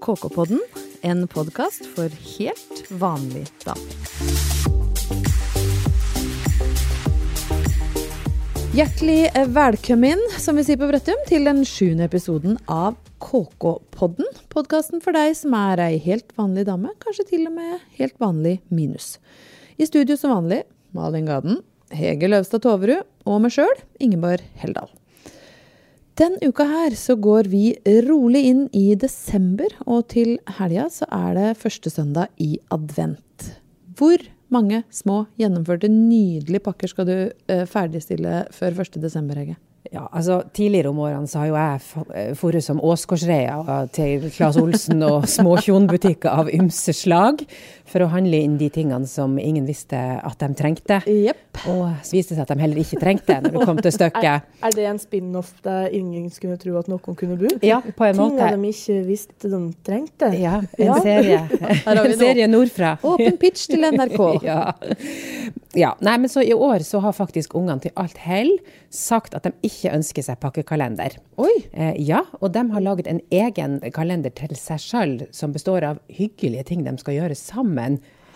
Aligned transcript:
KK-podden, 0.00 0.60
en 1.02 1.26
podkast 1.28 1.84
for 1.94 2.08
helt 2.08 2.78
vanlig 2.88 3.44
damer. 3.64 3.96
Hjertelig 8.72 9.28
velkommen, 9.52 10.22
som 10.40 10.56
vi 10.56 10.64
sier 10.64 10.78
på 10.80 10.88
Brøttum, 10.88 11.20
til 11.28 11.44
den 11.44 11.60
sjuende 11.68 12.06
episoden 12.08 12.56
av 12.64 12.96
KK-podden. 13.20 14.30
Podkasten 14.48 15.04
for 15.04 15.16
deg 15.16 15.34
som 15.36 15.56
er 15.58 15.82
ei 15.84 15.98
helt 16.00 16.32
vanlig 16.40 16.64
dame, 16.70 16.94
kanskje 17.04 17.26
til 17.34 17.50
og 17.50 17.58
med 17.58 17.76
helt 17.98 18.16
vanlig 18.22 18.56
minus. 18.72 19.18
I 19.76 19.88
studio 19.90 20.16
som 20.16 20.32
vanlig 20.32 20.62
Malin 20.96 21.28
Gaden, 21.28 21.60
Hege 21.92 22.30
Løvstad 22.30 22.64
Toverud 22.64 23.04
og 23.28 23.44
meg 23.44 23.52
sjøl, 23.52 23.76
Ingeborg 24.00 24.48
Heldal. 24.62 24.88
Den 26.20 26.34
uka 26.44 26.66
her 26.68 26.92
så 27.00 27.14
går 27.16 27.46
vi 27.48 27.62
rolig 28.04 28.42
inn 28.50 28.66
i 28.76 28.90
desember, 28.92 29.72
og 29.88 30.10
til 30.12 30.34
helga 30.58 30.84
så 30.92 31.06
er 31.16 31.30
det 31.38 31.46
første 31.62 31.88
søndag 31.88 32.28
i 32.36 32.58
advent. 32.68 33.46
Hvor 33.96 34.20
mange 34.52 34.82
små, 34.92 35.22
gjennomførte, 35.40 35.88
nydelige 35.88 36.60
pakker 36.66 36.92
skal 36.92 37.08
du 37.08 37.14
eh, 37.14 37.64
ferdigstille 37.64 38.42
før 38.52 38.82
1. 38.84 39.00
desember, 39.00 39.40
Hege? 39.40 39.56
Ja, 39.88 40.04
altså 40.12 40.42
Tidligere 40.52 40.92
om 40.92 41.00
årene 41.00 41.26
så 41.26 41.40
har 41.40 41.48
jo 41.48 41.56
jeg 41.56 42.36
dratt 42.36 42.64
som 42.66 42.82
åsgårdsreia 42.84 43.78
til 43.96 44.28
Claes 44.30 44.58
Olsen 44.60 45.00
og 45.06 45.24
små 45.24 45.56
kjonbutikker 45.64 46.28
av 46.28 46.50
ymse 46.52 46.92
slag 46.94 47.40
for 47.90 48.04
å 48.04 48.10
handle 48.12 48.38
inn 48.38 48.56
de 48.60 48.68
tingene 48.72 49.08
som 49.10 49.36
ingen 49.40 49.66
visste 49.68 49.98
at 49.98 50.38
de 50.40 50.48
trengte. 50.58 51.00
Yep. 51.10 51.62
Og 51.72 51.84
så 52.06 52.16
viste 52.16 52.34
det 52.34 52.38
seg 52.38 52.44
at 52.44 52.52
de 52.52 52.62
heller 52.62 52.82
ikke 52.82 53.00
trengte 53.02 53.38
når 53.42 53.56
det 53.56 53.66
kom 53.68 53.80
til 53.82 53.94
stykket. 53.94 54.28
Er, 54.30 54.66
er 54.68 54.76
det 54.76 54.86
en 54.92 55.00
spin-off 55.02 55.52
der 55.64 55.90
ingen 55.96 56.28
skulle 56.32 56.58
tro 56.60 56.76
at 56.80 56.90
noen 56.90 57.18
kunne 57.18 57.38
bo? 57.40 57.50
Ja, 57.66 57.80
på 57.82 58.06
en 58.06 58.18
måte. 58.20 58.38
Ting 58.38 58.64
de 58.64 58.72
ikke 58.72 58.98
visste 59.08 59.50
de 59.50 59.62
trengte? 59.86 60.30
Ja, 60.38 60.60
en 60.78 60.92
ja. 60.92 61.00
serie. 61.02 61.40
en 61.90 62.18
serie 62.20 62.50
nordfra. 62.50 62.96
Åpen 63.02 63.40
pitch 63.40 63.66
til 63.72 63.86
NRK. 63.90 64.20
ja. 64.50 64.60
ja. 65.78 65.94
Nei, 66.04 66.16
men 66.22 66.30
så 66.32 66.44
i 66.46 66.54
år 66.54 66.86
så 66.86 67.02
har 67.04 67.16
faktisk 67.16 67.56
ungene 67.58 67.82
til 67.82 67.94
alt 68.00 68.20
hell 68.22 68.54
sagt 68.90 69.36
at 69.38 69.46
de 69.46 69.52
ikke 69.66 69.92
ønsker 69.94 70.24
seg 70.26 70.38
pakkekalender. 70.42 71.16
Oi! 71.40 71.52
Eh, 71.72 71.94
ja, 72.02 72.24
og 72.40 72.52
de 72.54 72.64
har 72.72 72.84
laget 72.84 73.10
en 73.10 73.20
egen 73.32 73.78
kalender 73.94 74.34
til 74.34 74.54
seg 74.58 74.82
sjøl 74.82 75.14
som 75.34 75.54
består 75.54 75.86
av 75.86 76.00
hyggelige 76.10 76.66
ting 76.70 76.82
de 76.86 76.94
skal 77.00 77.16
gjøre 77.20 77.38
sammen. 77.38 77.79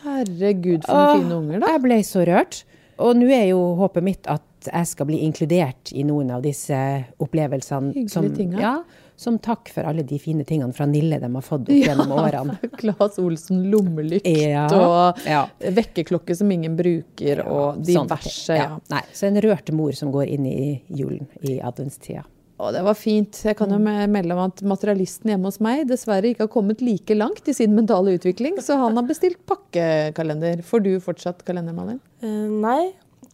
Herregud, 0.04 0.84
for 0.84 0.94
noen 0.94 1.22
fine 1.22 1.38
unger, 1.40 1.62
da. 1.62 1.74
Jeg 1.74 1.84
ble 1.84 2.00
så 2.06 2.24
rørt. 2.28 2.64
Og 3.02 3.16
nå 3.18 3.30
er 3.34 3.48
jo 3.50 3.60
håpet 3.80 4.04
mitt 4.06 4.28
at 4.30 4.68
jeg 4.68 4.88
skal 4.88 5.08
bli 5.08 5.18
inkludert 5.26 5.90
i 5.92 6.04
noen 6.06 6.30
av 6.36 6.44
disse 6.44 6.76
opplevelsene. 7.22 7.92
Hyggelige 7.96 8.36
tinga. 8.38 8.60
Ja, 8.62 8.74
som 9.16 9.38
takk 9.38 9.70
for 9.70 9.86
alle 9.86 10.02
de 10.06 10.18
fine 10.18 10.44
tingene 10.46 10.74
fra 10.74 10.86
Nille 10.90 11.20
de 11.22 11.30
har 11.30 11.44
fått 11.44 11.68
opp 11.68 11.74
ja, 11.74 11.90
gjennom 11.90 12.14
årene. 12.16 12.56
Claes 12.80 13.18
Olsen 13.22 13.64
lommelykt 13.70 14.26
ja, 14.26 14.66
og 14.74 15.26
ja. 15.28 15.44
vekkerklokke 15.58 16.36
som 16.36 16.50
ingen 16.50 16.76
bruker, 16.78 17.44
og 17.46 17.82
diverse. 17.84 18.58
Ja. 18.58 18.78
Nei, 18.90 19.02
så 19.14 19.28
en 19.30 19.40
rørt 19.44 19.70
mor 19.74 19.94
som 19.96 20.12
går 20.14 20.30
inn 20.36 20.48
i 20.50 20.60
julen 20.88 21.28
i 21.42 21.60
adventstida. 21.62 22.24
Å, 22.54 22.68
det 22.70 22.84
var 22.86 22.94
fint. 22.94 23.40
Jeg 23.48 23.56
kan 23.58 23.72
jo 23.72 23.80
mm. 23.82 24.12
melde 24.14 24.34
om 24.36 24.44
at 24.44 24.60
materialisten 24.62 25.32
hjemme 25.32 25.50
hos 25.50 25.58
meg 25.64 25.88
dessverre 25.90 26.30
ikke 26.30 26.46
har 26.46 26.52
kommet 26.52 26.84
like 26.86 27.16
langt 27.16 27.48
i 27.50 27.54
sin 27.56 27.74
mentale 27.74 28.14
utvikling, 28.14 28.60
så 28.62 28.76
han 28.78 28.94
har 28.94 29.08
bestilt 29.08 29.40
pakkekalender. 29.48 30.62
Får 30.66 30.84
du 30.84 30.92
fortsatt 31.02 31.42
kalender, 31.46 31.74
Malin? 31.74 31.98
Uh, 32.22 32.46
nei, 32.62 32.92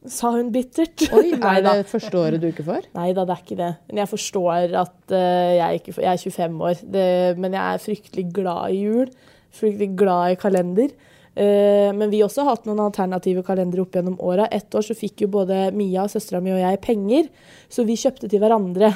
sa 0.08 0.32
hun 0.38 0.48
bittert. 0.54 1.04
Oi, 1.12 1.34
Er 1.36 1.60
det 1.66 1.90
første 1.90 2.16
året 2.16 2.40
du 2.40 2.48
ikke 2.48 2.64
får? 2.70 2.88
Nei 2.96 3.10
da, 3.16 3.26
det 3.28 3.36
er 3.36 3.44
ikke 3.44 3.58
det. 3.60 3.74
Men 3.90 4.00
jeg 4.02 4.12
forstår 4.14 4.78
at 4.86 4.96
uh, 5.12 5.52
jeg, 5.58 5.82
ikke, 5.82 5.98
jeg, 5.98 6.14
er 6.14 6.24
25 6.24 6.64
år, 6.70 6.82
det, 6.96 7.06
men 7.44 7.58
jeg 7.58 7.66
er 7.66 7.84
fryktelig 7.84 8.26
glad 8.40 8.72
i 8.72 8.80
jul. 8.86 9.14
Fryktelig 9.52 9.90
glad 10.00 10.32
i 10.32 10.40
kalender. 10.40 10.96
Uh, 11.36 11.92
men 11.92 12.08
vi 12.08 12.24
også 12.24 12.48
har 12.48 12.56
hatt 12.56 12.64
noen 12.70 12.80
alternative 12.88 13.44
kalendere 13.44 13.84
opp 13.84 14.00
gjennom 14.00 14.16
åra. 14.24 14.48
Ett 14.48 14.72
år 14.72 14.88
så 14.88 14.96
fikk 14.96 15.26
jo 15.26 15.30
både 15.36 15.66
Mia, 15.76 16.08
søstera 16.08 16.40
mi 16.40 16.56
og 16.56 16.64
jeg 16.64 16.82
penger, 16.88 17.28
så 17.68 17.84
vi 17.84 18.00
kjøpte 18.00 18.32
til 18.32 18.40
hverandre. 18.40 18.94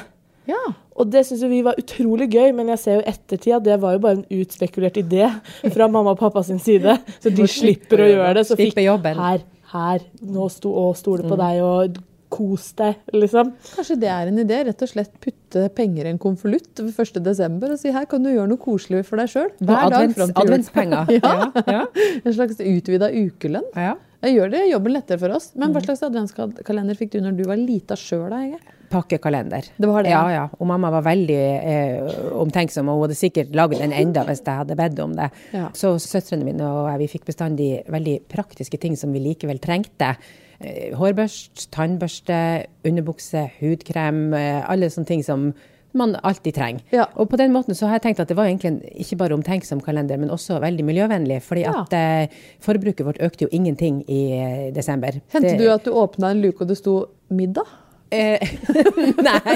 Ja. 0.49 0.63
Og 0.95 1.11
det 1.11 1.25
syns 1.27 1.43
vi 1.51 1.61
var 1.65 1.79
utrolig 1.79 2.29
gøy, 2.31 2.51
men 2.55 2.71
jeg 2.73 2.81
ser 2.81 2.99
jo 2.99 3.05
ettertid 3.11 3.57
at 3.57 3.67
det 3.67 3.77
var 3.83 3.97
jo 3.97 4.01
bare 4.05 4.21
en 4.21 4.41
utspekulert 4.41 4.99
idé 5.01 5.27
fra 5.73 5.89
mamma 5.93 6.15
og 6.15 6.21
pappa 6.21 6.43
sin 6.45 6.61
side. 6.63 6.97
Så 7.19 7.33
de 7.35 7.47
slipper 7.51 8.05
å 8.05 8.09
gjøre 8.11 8.33
det. 8.39 8.47
Så 8.47 8.59
fikk 8.59 8.79
her, 8.79 9.45
her, 9.73 10.09
nå 10.23 10.49
sto 10.53 10.73
og 10.85 10.93
stole 10.99 11.25
på 11.25 11.35
mm. 11.35 11.41
deg 11.43 11.63
og 11.65 12.03
kos 12.35 12.71
deg, 12.79 12.97
liksom. 13.15 13.53
Kanskje 13.75 13.95
det 14.01 14.09
er 14.11 14.29
en 14.31 14.39
idé? 14.41 14.57
Rett 14.67 14.81
og 14.83 14.91
slett 14.91 15.13
putte 15.23 15.67
penger 15.75 16.07
i 16.07 16.11
en 16.11 16.19
konvolutt 16.21 16.81
1.12. 16.83 17.37
og 17.69 17.77
si 17.79 17.93
her 17.95 18.07
kan 18.11 18.25
du 18.25 18.31
gjøre 18.31 18.49
noe 18.51 18.61
koselig 18.61 19.05
for 19.07 19.21
deg 19.21 19.31
sjøl. 19.31 19.51
Hver 19.61 19.93
dag 19.93 20.17
Adventspenger. 20.41 21.13
ja. 21.19 21.35
ja. 21.69 21.83
En 22.23 22.35
slags 22.35 22.59
utvida 22.59 23.11
ukelønn. 23.13 23.69
Ja. 23.77 23.95
Jeg 24.25 24.39
gjør 24.39 24.55
det 24.55 24.63
jobben 24.71 24.95
lettere 24.95 25.21
for 25.21 25.35
oss. 25.37 25.51
Men 25.53 25.69
hva 25.69 25.81
mm. 25.81 25.85
slags 25.85 26.03
adventskalender 26.07 26.97
fikk 26.97 27.13
du 27.13 27.21
når 27.23 27.37
du 27.37 27.45
var 27.47 27.61
lita 27.61 27.97
sjøl, 27.99 28.27
da, 28.33 28.41
Hege? 28.41 28.74
Pakkekalender. 28.91 29.67
Det 29.77 29.89
var 29.89 30.05
det? 30.05 30.13
Ja, 30.13 30.23
ja. 30.33 30.45
Og 30.59 30.69
mamma 30.69 30.91
var 30.93 31.05
veldig 31.07 31.41
eh, 31.55 32.15
omtenksom, 32.37 32.89
og 32.89 32.99
hun 32.99 33.07
hadde 33.07 33.19
sikkert 33.19 33.55
laget 33.57 33.83
en 33.85 33.95
enda 33.95 34.25
hvis 34.27 34.43
jeg 34.45 34.61
hadde 34.61 34.79
bedt 34.79 35.03
om 35.03 35.13
det. 35.17 35.29
Ja. 35.55 35.69
Så 35.77 35.95
søstrene 36.01 36.47
mine 36.47 36.65
og 36.69 36.89
jeg 36.91 37.03
vi 37.03 37.11
fikk 37.17 37.29
bestandig 37.29 37.69
veldig 37.91 38.17
praktiske 38.31 38.79
ting 38.81 38.97
som 38.99 39.13
vi 39.15 39.23
likevel 39.23 39.61
trengte. 39.63 40.15
Eh, 40.59 40.91
hårbørst, 40.95 41.69
tannbørste, 41.75 42.41
underbukse, 42.87 43.47
hudkrem. 43.59 44.27
Eh, 44.37 44.61
alle 44.69 44.91
sånne 44.93 45.11
ting 45.11 45.25
som 45.25 45.49
man 45.95 46.15
alltid 46.27 46.55
trenger. 46.55 46.83
Ja. 46.91 47.07
Og 47.15 47.29
på 47.31 47.39
den 47.39 47.53
måten 47.55 47.75
så 47.75 47.87
har 47.87 47.99
jeg 47.99 48.05
tenkt 48.09 48.21
at 48.23 48.31
det 48.31 48.37
var 48.37 48.49
egentlig 48.49 48.83
ikke 49.05 49.17
bare 49.21 49.37
omtenksom 49.37 49.81
kalender, 49.83 50.19
men 50.19 50.33
også 50.33 50.59
veldig 50.63 50.85
miljøvennlig. 50.85 51.41
fordi 51.43 51.63
ja. 51.63 51.73
at 51.81 51.95
eh, 51.95 52.35
forbruket 52.63 53.05
vårt 53.07 53.21
økte 53.23 53.47
jo 53.47 53.49
ingenting 53.51 54.03
i 54.11 54.21
eh, 54.35 54.67
desember. 54.75 55.21
Hendte 55.33 55.55
det, 55.55 55.59
du 55.63 55.71
at 55.71 55.87
du 55.87 55.95
åpna 55.95 56.33
en 56.33 56.43
luke 56.43 56.61
og 56.61 56.69
det 56.69 56.77
sto 56.77 57.05
'middag'? 57.31 57.84
Eh, 58.15 58.39
nei. 59.27 59.55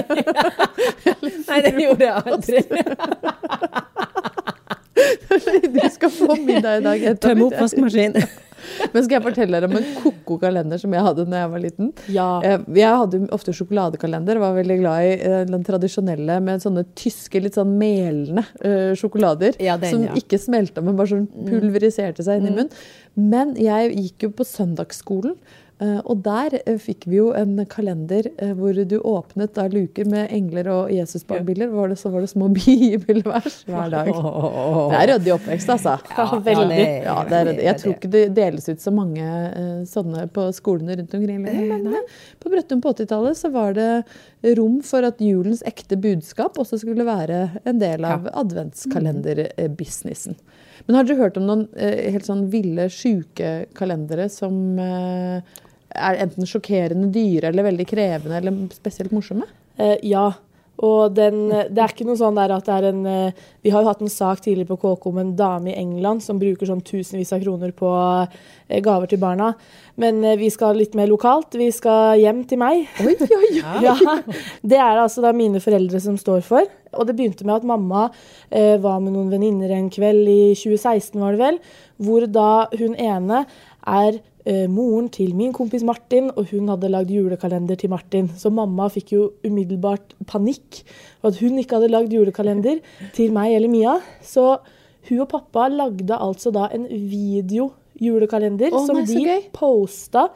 nei, 1.48 1.62
det 1.66 1.74
gjorde 1.80 2.04
jeg 2.06 2.16
aldri. 2.34 2.60
du 5.76 5.82
skal 5.94 6.12
få 6.12 6.36
middag 6.36 6.78
i 6.78 6.86
dag. 6.86 7.10
Tømme 7.24 7.50
oppvaskmaskinen. 7.50 8.30
Men 8.94 9.06
skal 9.06 9.18
jeg 9.18 9.26
fortelle 9.26 9.60
dere 9.60 9.70
om 9.70 9.78
en 9.80 9.88
ko-ko 10.00 10.38
kalender 10.42 10.80
som 10.82 10.94
jeg 10.94 11.04
hadde 11.06 11.26
da 11.30 11.44
jeg 11.44 11.52
var 11.54 11.64
liten? 11.64 11.92
Ja. 12.12 12.28
Eh, 12.46 12.66
jeg 12.78 13.02
hadde 13.02 13.22
ofte 13.36 13.54
sjokoladekalender, 13.56 14.42
var 14.42 14.58
veldig 14.58 14.78
glad 14.82 15.08
i 15.08 15.14
eh, 15.16 15.40
den 15.50 15.66
tradisjonelle 15.68 16.40
med 16.46 16.64
sånne 16.64 16.86
tyske, 17.00 17.42
litt 17.44 17.58
sånn 17.60 17.76
melende 17.80 18.46
uh, 18.64 18.92
sjokolader. 19.00 19.58
Ja, 19.64 19.78
den, 19.82 19.96
som 19.96 20.06
ja. 20.10 20.18
ikke 20.20 20.40
smelta, 20.42 20.84
men 20.86 21.00
bare 21.00 21.14
sånn 21.14 21.26
mm. 21.28 21.48
pulveriserte 21.50 22.26
seg 22.26 22.40
inn 22.40 22.50
i 22.50 22.54
mm. 22.54 22.60
munnen. 22.60 22.86
Men 23.20 23.56
jeg 23.60 23.94
gikk 23.96 24.28
jo 24.28 24.34
på 24.38 24.48
søndagsskolen. 24.48 25.36
Uh, 25.80 26.02
og 26.12 26.26
der 26.26 26.58
uh, 26.68 26.76
fikk 26.76 27.06
vi 27.08 27.22
jo 27.22 27.30
en 27.40 27.54
kalender 27.72 28.26
uh, 28.42 28.50
hvor 28.58 28.76
du 28.76 28.98
åpnet 29.00 29.54
da 29.56 29.64
luker 29.72 30.10
med 30.12 30.28
engler 30.36 30.68
og 30.74 30.90
Jesusbarnbilder. 30.92 31.70
Var 31.72 31.94
så 31.96 32.10
var 32.12 32.26
det 32.26 32.32
små 32.34 32.50
bibelvers 32.58 33.62
hver 33.64 33.88
dag. 33.94 34.10
Det 34.12 34.98
er 35.00 35.08
ryddig 35.14 35.32
oppvekst, 35.38 35.72
altså. 35.78 35.96
Ja, 36.20 36.26
veldig. 36.44 36.82
Ja, 37.06 37.16
det. 37.30 37.54
Jeg 37.64 37.80
tror 37.80 37.94
ikke 37.96 38.12
det 38.12 38.24
deles 38.36 38.68
ut 38.68 38.84
så 38.84 38.92
mange 38.92 39.24
sånne 39.88 40.26
på 40.36 40.50
skolene 40.56 40.98
rundt 41.00 41.16
omkring. 41.16 41.40
Men 41.48 41.88
på 42.44 42.52
Brøttum 42.52 42.84
på 42.84 42.92
80-tallet 42.98 43.40
så 43.40 43.52
var 43.54 43.78
det 43.78 44.04
rom 44.60 44.82
for 44.84 45.08
at 45.08 45.24
julens 45.24 45.64
ekte 45.68 45.96
budskap 46.02 46.60
også 46.60 46.82
skulle 46.84 47.08
være 47.08 47.40
en 47.64 47.80
del 47.80 48.04
av 48.08 48.28
adventskalenderbusinessen. 48.44 50.36
Men 50.88 51.00
har 51.00 51.08
dere 51.08 51.22
hørt 51.24 51.40
om 51.40 51.48
noen 51.48 51.66
helt 51.80 52.28
sånn 52.28 52.50
ville, 52.52 52.90
sjuke 52.92 53.70
kalendere 53.80 54.28
som 54.34 54.76
er 55.96 56.20
enten 56.24 56.48
sjokkerende 56.48 57.10
dyre 57.14 57.50
eller 57.50 57.66
veldig 57.72 57.88
krevende 57.90 58.38
eller 58.38 58.62
spesielt 58.76 59.16
morsomme? 59.16 59.48
Eh, 59.80 59.98
ja. 60.10 60.30
Og 60.80 61.12
den, 61.12 61.50
det 61.52 61.82
er 61.82 61.92
ikke 61.92 62.06
noe 62.08 62.20
sånn 62.20 62.38
der 62.38 62.54
at 62.56 62.68
det 62.68 62.76
er 62.78 62.86
en 62.94 63.02
eh, 63.10 63.40
Vi 63.66 63.72
har 63.74 63.84
jo 63.84 63.90
hatt 63.90 64.04
en 64.04 64.12
sak 64.12 64.40
tidligere 64.46 64.70
på 64.70 64.78
KK 64.80 65.10
om 65.12 65.18
en 65.20 65.34
dame 65.36 65.74
i 65.74 65.76
England 65.80 66.24
som 66.24 66.40
bruker 66.40 66.70
sånn 66.70 66.84
tusenvis 66.86 67.34
av 67.36 67.44
kroner 67.44 67.74
på 67.76 67.90
eh, 68.00 68.80
gaver 68.86 69.12
til 69.12 69.20
barna. 69.20 69.52
Men 70.00 70.24
eh, 70.24 70.38
vi 70.40 70.48
skal 70.54 70.80
litt 70.80 70.96
mer 70.96 71.12
lokalt. 71.12 71.58
Vi 71.60 71.68
skal 71.76 72.22
hjem 72.22 72.46
til 72.48 72.62
meg. 72.62 72.88
Oi, 73.04 73.12
oi, 73.12 73.42
oi. 73.42 73.52
ja, 73.90 73.98
det 74.64 74.80
er 74.80 75.04
altså 75.04 75.26
da 75.26 75.36
mine 75.36 75.60
foreldre 75.64 76.00
som 76.04 76.16
står 76.20 76.46
for. 76.48 76.72
Og 76.96 77.10
det 77.10 77.18
begynte 77.18 77.48
med 77.48 77.60
at 77.60 77.68
mamma 77.68 78.08
eh, 78.48 78.78
var 78.80 79.04
med 79.04 79.18
noen 79.18 79.34
venninner 79.34 79.76
en 79.76 79.92
kveld 79.92 80.32
i 80.32 80.42
2016, 80.56 81.20
var 81.20 81.36
det 81.36 81.44
vel, 81.44 81.62
hvor 82.00 82.24
da 82.32 82.52
hun 82.80 82.96
ene 82.96 83.44
er 83.84 84.24
moren 84.72 85.10
til 85.14 85.36
min 85.38 85.52
kompis 85.54 85.84
Martin, 85.86 86.32
og 86.34 86.50
hun 86.50 86.72
hadde 86.72 86.90
lagd 86.90 87.12
julekalender 87.14 87.78
til 87.78 87.92
Martin. 87.92 88.30
Så 88.34 88.50
mamma 88.50 88.88
fikk 88.90 89.14
jo 89.14 89.24
umiddelbart 89.46 90.16
panikk 90.30 90.82
for 91.20 91.30
at 91.30 91.40
hun 91.44 91.60
ikke 91.62 91.78
hadde 91.78 91.92
lagd 91.94 92.16
julekalender 92.16 92.82
til 93.16 93.34
meg 93.36 93.54
eller 93.58 93.72
Mia. 93.72 93.98
Så 94.26 94.58
hun 95.10 95.24
og 95.26 95.30
pappa 95.32 95.68
lagde 95.72 96.18
altså 96.18 96.54
da 96.56 96.68
en 96.74 96.88
videojulekalender 96.90 98.74
oh, 98.74 98.86
som 98.88 99.02
de 99.06 99.40
posta 99.56 100.28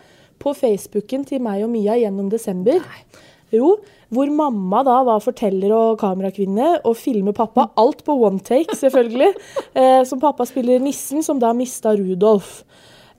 på 0.43 0.53
Facebooken 0.57 1.25
til 1.27 1.43
meg 1.43 1.65
og 1.65 1.71
Mia 1.73 1.97
gjennom 1.99 2.29
desember. 2.31 2.81
Nei. 2.83 3.29
Jo, 3.53 3.75
hvor 4.13 4.29
mamma 4.33 4.81
da 4.85 4.95
var 5.05 5.21
forteller 5.21 5.73
og 5.75 5.99
kamerakvinne 6.01 6.79
og 6.81 6.95
filmer 6.97 7.35
pappa. 7.37 7.67
Alt 7.77 8.01
på 8.05 8.15
one 8.27 8.41
take, 8.41 8.77
selvfølgelig. 8.77 9.33
Eh, 9.73 10.03
som 10.05 10.19
pappa 10.21 10.45
spiller 10.45 10.77
nissen, 10.77 11.23
som 11.25 11.39
da 11.41 11.49
mista 11.57 11.95
Rudolf. 11.97 12.59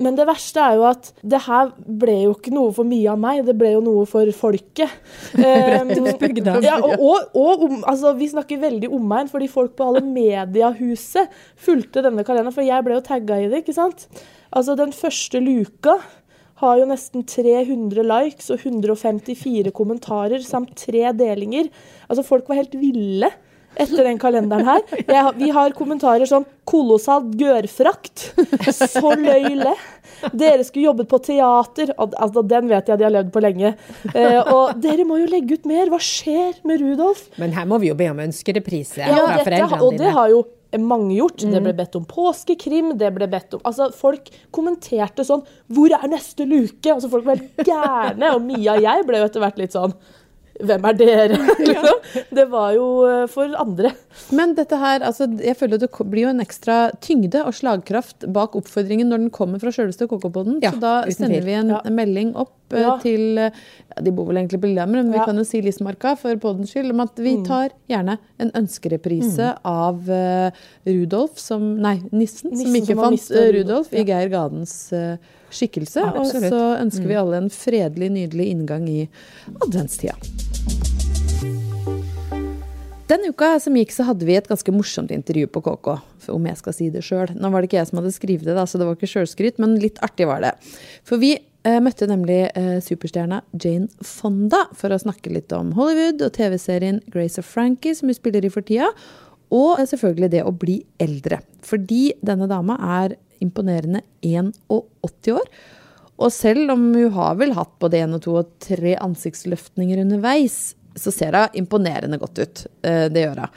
Men 0.03 0.17
det 0.19 0.27
verste 0.27 0.63
er 0.63 0.79
jo 0.79 0.87
at 0.89 1.11
det 1.23 1.41
her 1.45 1.71
ble 1.77 2.17
jo 2.25 2.33
ikke 2.35 2.53
noe 2.55 2.73
for 2.75 2.89
mye 2.89 3.13
av 3.13 3.21
meg, 3.21 3.45
det 3.47 3.55
ble 3.59 3.75
jo 3.77 3.83
noe 3.85 4.07
for 4.11 4.31
folket. 4.37 4.91
Um, 5.45 5.91
ja, 6.63 6.77
og, 6.79 6.93
og, 7.03 7.35
og 7.37 7.63
om, 7.67 7.75
altså, 7.91 8.13
vi 8.17 8.29
snakker 8.31 8.61
veldig 8.63 8.89
omegn, 8.95 9.29
fordi 9.31 9.49
folk 9.51 9.75
på 9.77 9.87
alle 9.89 10.03
mediehuset 10.07 11.33
fulgte 11.61 12.03
denne 12.05 12.25
kalenderen. 12.27 12.55
For 12.55 12.65
jeg 12.65 12.87
ble 12.87 12.97
jo 12.97 13.05
tagga 13.05 13.39
i 13.43 13.49
det, 13.51 13.63
ikke 13.63 13.77
sant. 13.77 14.07
Altså, 14.55 14.77
den 14.79 14.95
første 14.95 15.43
luka 15.43 15.99
har 16.63 16.79
jo 16.81 16.87
nesten 16.89 17.25
300 17.29 18.07
likes 18.07 18.51
og 18.55 18.63
154 18.63 19.73
kommentarer 19.75 20.45
samt 20.47 20.77
tre 20.87 21.11
delinger. 21.17 21.71
Altså, 22.09 22.25
folk 22.27 22.49
var 22.49 22.63
helt 22.63 22.77
ville 22.79 23.33
etter 23.77 24.05
den 24.07 24.19
kalenderen 24.23 24.65
her. 24.69 24.83
Jeg, 25.09 25.35
vi 25.39 25.51
har 25.51 25.71
kommentarer 25.77 26.27
som 26.27 26.45
'kolossalt 26.65 27.35
gørfrakt', 27.37 28.33
'så 28.71 29.13
løyle', 29.21 29.75
'dere 30.33 30.65
skulle 30.65 30.87
jobbet 30.89 31.09
på 31.09 31.19
teater'. 31.21 31.93
Al- 31.99 32.15
Altså, 32.25 32.43
den 32.49 32.69
vet 32.69 32.89
jeg 32.89 32.99
de 32.99 33.05
har 33.05 33.13
levd 33.13 33.31
på 33.35 33.43
lenge. 33.45 33.75
Eh, 34.15 34.41
og 34.53 34.81
'dere 34.81 35.05
må 35.05 35.19
jo 35.21 35.27
legge 35.27 35.55
ut 35.59 35.65
mer', 35.67 35.91
hva 35.93 35.99
skjer 36.01 36.55
med 36.65 36.81
Rudolf? 36.81 37.27
Men 37.39 37.53
her 37.53 37.67
må 37.67 37.79
vi 37.81 37.89
jo 37.93 37.95
be 37.95 38.09
om 38.11 38.19
ønskereprise 38.25 38.99
Ja, 39.05 39.15
fra 39.15 39.37
dette, 39.37 39.45
foreldrene 39.51 39.83
og 39.83 39.99
det 39.99 40.13
har 40.13 40.29
jo 40.31 40.45
mange 40.75 41.15
gjort. 41.15 41.37
Det 41.39 41.61
ble 41.63 41.73
bedt 41.73 41.95
om 41.95 42.05
påskekrim, 42.05 42.97
det 42.99 43.13
ble 43.15 43.29
bedt 43.31 43.55
om 43.55 43.61
Altså, 43.65 43.93
folk 43.95 44.31
kommenterte 44.51 45.23
sånn 45.23 45.45
'Hvor 45.71 45.93
er 45.93 46.09
neste 46.09 46.47
luke?' 46.49 46.91
Altså, 46.95 47.09
folk 47.11 47.25
var 47.25 47.37
helt 47.37 47.57
gærne. 47.69 48.35
Og 48.35 48.43
Mia 48.43 48.75
og 48.75 48.83
jeg 48.83 49.07
ble 49.07 49.19
jo 49.19 49.25
etter 49.29 49.41
hvert 49.41 49.59
litt 49.59 49.73
sånn 49.73 49.93
Hvem 50.63 50.85
er 50.87 50.97
dere? 50.99 51.39
liksom. 51.59 52.27
Det 52.35 52.45
var 52.53 52.75
jo 52.77 52.87
eh, 53.09 53.25
for 53.31 53.55
andre. 53.59 53.91
Men 54.35 54.55
dette 54.55 54.79
her, 54.79 55.03
altså, 55.07 55.27
jeg 55.43 55.57
føler 55.59 55.81
det 55.83 55.91
blir 56.11 56.29
jo 56.29 56.33
en 56.35 56.43
ekstra 56.45 56.77
tyngde 57.03 57.43
og 57.43 57.57
slagkraft 57.59 58.29
bak 58.35 58.55
oppfordringen 58.59 59.11
når 59.11 59.25
den 59.25 59.33
kommer 59.35 59.63
fra 59.63 59.73
sjølveste 59.75 60.07
KK-podden. 60.11 60.61
Ja, 60.63 60.75
så 60.77 60.83
da 60.85 60.95
sender 61.11 61.43
vi 61.47 61.57
en 61.59 61.73
Ja. 61.75 61.81
melding 61.91 62.35
opp 62.39 62.55
eh, 62.73 62.85
Ja. 62.85 62.97
til 63.03 63.39
eh, 63.39 63.51
De 64.01 64.13
bor 64.15 64.27
vel 64.31 64.43
egentlig 64.43 64.61
på 64.63 64.71
Lillehammer, 64.71 65.03
men 65.03 65.13
vi 65.15 65.25
kan 65.27 65.37
jo 65.39 65.45
si 65.47 65.61
Lismarka 65.63 66.15
for 66.19 66.39
poddens 66.43 66.71
skyld. 66.75 66.91
Om 66.95 67.03
at 67.07 67.19
vi 67.19 67.37
tar 67.47 67.75
gjerne 67.91 68.19
en 68.43 68.51
ønskereprise 68.59 69.53
av 69.65 70.09
uh, 70.11 70.51
Rudolf 70.87 71.39
som 71.39 71.75
Nei, 71.81 71.97
nissen, 72.13 72.55
som 72.57 72.75
ikke 72.75 72.95
som 72.95 73.03
fant 73.05 73.31
Rudolf, 73.31 73.55
Rudolf 73.55 73.95
i 73.95 74.05
Geir 74.07 74.31
Gadens 74.33 74.75
eh, 74.93 75.17
skikkelse. 75.57 76.05
Ja, 76.05 76.13
og 76.21 76.31
så 76.31 76.63
ønsker 76.81 77.09
vi 77.11 77.21
alle 77.21 77.45
en 77.45 77.53
fredelig, 77.53 78.11
nydelig 78.15 78.51
inngang 78.55 78.89
i 78.91 79.05
adventstida. 79.61 80.19
Denne 83.05 83.35
uka 83.35 83.51
som 83.61 83.75
gikk, 83.77 83.91
så 83.93 84.07
hadde 84.09 84.25
vi 84.25 84.37
et 84.39 84.47
ganske 84.49 84.73
morsomt 84.73 85.11
intervju 85.13 85.49
på 85.53 85.61
KK. 85.67 85.89
Om 86.33 86.47
jeg 86.49 86.61
skal 86.61 86.77
si 86.77 86.87
det 86.93 87.03
sjøl. 87.05 87.35
Nå 87.37 87.51
var 87.53 87.61
det 87.61 87.69
ikke 87.69 87.83
jeg 87.83 87.91
som 87.91 88.01
hadde 88.01 88.15
skrevet 88.17 88.47
det, 88.49 88.55
da, 88.57 88.65
så 88.65 88.81
det 88.81 88.87
var 88.89 88.97
ikke 88.97 89.11
sjølskryt, 89.13 89.61
men 89.61 89.77
litt 89.83 90.01
artig 90.05 90.29
var 90.31 90.41
det. 90.41 90.55
For 91.05 91.21
vi 91.21 91.35
eh, 91.37 91.81
møtte 91.85 92.09
nemlig 92.09 92.47
eh, 92.57 92.79
superstjerna 92.85 93.43
Jane 93.61 93.91
Fonda 94.01 94.63
for 94.79 94.95
å 94.95 95.01
snakke 95.03 95.35
litt 95.35 95.53
om 95.53 95.75
Hollywood 95.77 96.25
og 96.25 96.33
TV-serien 96.39 97.03
Grace 97.13 97.43
of 97.43 97.51
Frankie, 97.51 97.93
som 97.99 98.09
hun 98.09 98.17
spiller 98.17 98.49
i 98.49 98.53
for 98.55 98.65
tida. 98.65 98.89
Og 99.55 99.79
eh, 99.79 99.89
selvfølgelig 99.91 100.33
det 100.35 100.45
å 100.47 100.55
bli 100.55 100.81
eldre. 101.03 101.41
Fordi 101.65 102.09
denne 102.25 102.51
dama 102.51 102.79
er 103.01 103.17
imponerende 103.45 104.05
81 104.25 105.35
år. 105.35 105.51
Og 106.15 106.31
selv 106.31 106.71
om 106.77 106.87
hun 106.95 107.11
har 107.17 107.35
vel 107.41 107.55
hatt 107.57 107.75
både 107.83 108.05
én 108.05 108.15
og 108.15 108.23
to 108.25 108.39
og 108.39 108.53
tre 108.63 108.95
ansiktsløftninger 109.03 110.05
underveis, 110.05 110.75
så 110.95 111.11
ser 111.11 111.35
hun 111.35 111.57
imponerende 111.59 112.21
godt 112.23 112.39
ut. 112.39 112.67
Eh, 112.87 113.09
Det 113.11 113.25
gjør 113.25 113.41
hun. 113.45 113.57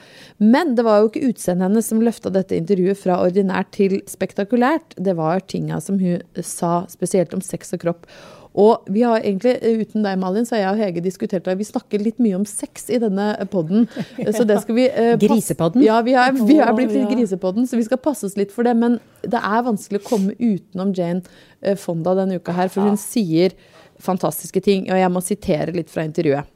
Men 0.54 0.74
det 0.76 0.86
var 0.86 1.02
jo 1.02 1.12
ikke 1.12 1.30
utseendet 1.30 1.70
hennes 1.70 1.90
som 1.92 2.02
løfta 2.02 2.32
dette 2.34 2.58
intervjuet 2.58 2.98
fra 2.98 3.20
ordinært 3.26 3.72
til 3.78 4.00
spektakulært. 4.10 4.98
Det 4.98 5.16
var 5.18 5.46
tinga 5.46 5.80
som 5.82 6.00
hun 6.02 6.22
sa, 6.42 6.86
spesielt 6.90 7.34
om 7.38 7.42
sex 7.46 7.74
og 7.78 7.84
kropp. 7.86 8.10
Og 8.58 8.88
vi 8.90 9.04
har 9.06 9.22
egentlig, 9.22 9.54
eh, 9.62 9.78
uten 9.84 10.02
deg 10.02 10.18
Malin, 10.18 10.46
så 10.46 10.56
har 10.56 10.64
jeg 10.64 10.72
og 10.72 10.80
Hege 10.82 11.04
diskutert 11.06 11.46
det. 11.46 11.58
Vi 11.60 11.68
snakker 11.68 12.02
litt 12.02 12.18
mye 12.18 12.40
om 12.40 12.46
sex 12.50 12.90
i 12.90 12.98
denne 12.98 13.30
podden. 13.54 13.86
Så 14.38 14.48
det 14.50 14.58
skal 14.64 14.76
vi 14.80 14.88
eh, 14.90 15.14
Grisepodden? 15.22 15.84
Ja, 15.86 16.00
vi 16.02 16.16
er, 16.18 16.34
vi 16.34 16.58
er 16.58 16.74
blitt 16.74 16.96
litt 16.96 17.10
grisepodden, 17.12 17.68
så 17.70 17.78
vi 17.78 17.86
skal 17.86 18.02
passe 18.02 18.26
oss 18.26 18.38
litt 18.40 18.52
for 18.52 18.66
det. 18.66 18.74
Men 18.80 18.98
det 19.22 19.38
er 19.38 19.66
vanskelig 19.68 20.02
å 20.02 20.08
komme 20.08 20.34
utenom 20.42 20.96
Jane 20.98 21.22
eh, 21.62 21.78
Fonda 21.78 22.16
denne 22.18 22.42
uka 22.42 22.56
her, 22.58 22.72
for 22.74 22.90
hun 22.90 22.98
sier 22.98 23.54
fantastiske 24.02 24.62
ting. 24.66 24.90
Og 24.90 24.98
jeg 24.98 25.14
må 25.14 25.22
sitere 25.22 25.76
litt 25.78 25.94
fra 25.94 26.08
intervjuet. 26.08 26.50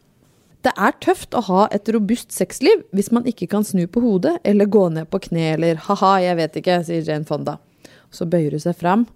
Det 0.65 0.73
er 0.77 0.97
tøft 1.01 1.37
å 1.37 1.41
ha 1.47 1.63
et 1.73 1.89
robust 1.93 2.33
sexliv 2.33 2.83
hvis 2.93 3.09
man 3.13 3.25
ikke 3.29 3.47
kan 3.49 3.65
snu 3.65 3.87
på 3.89 4.01
hodet 4.03 4.35
eller 4.45 4.69
gå 4.69 4.83
ned 4.93 5.09
på 5.09 5.21
kne 5.25 5.55
eller 5.55 5.79
ha-ha, 5.87 6.19
jeg 6.21 6.37
vet 6.37 6.59
ikke, 6.61 6.81
sier 6.85 7.05
Jane 7.05 7.25
Fonda. 7.29 7.57
Så 8.13 8.29
bøyer 8.29 8.53
hun 8.53 8.61
seg 8.61 8.77
fram 8.77 9.07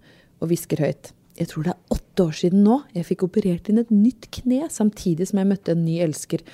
og 0.42 0.50
hvisker 0.50 0.82
høyt. 0.82 1.14
Jeg 1.36 1.50
tror 1.52 1.66
det 1.66 1.74
er 1.74 1.96
åtte 1.98 2.26
år 2.30 2.36
siden 2.40 2.62
nå 2.64 2.78
jeg 2.96 3.08
fikk 3.10 3.26
operert 3.28 3.68
inn 3.68 3.82
et 3.82 3.92
nytt 3.92 4.30
kne 4.38 4.70
samtidig 4.72 5.28
som 5.28 5.42
jeg 5.42 5.50
møtte 5.50 5.74
en 5.76 5.84
ny 5.84 5.98
elsker. 6.06 6.46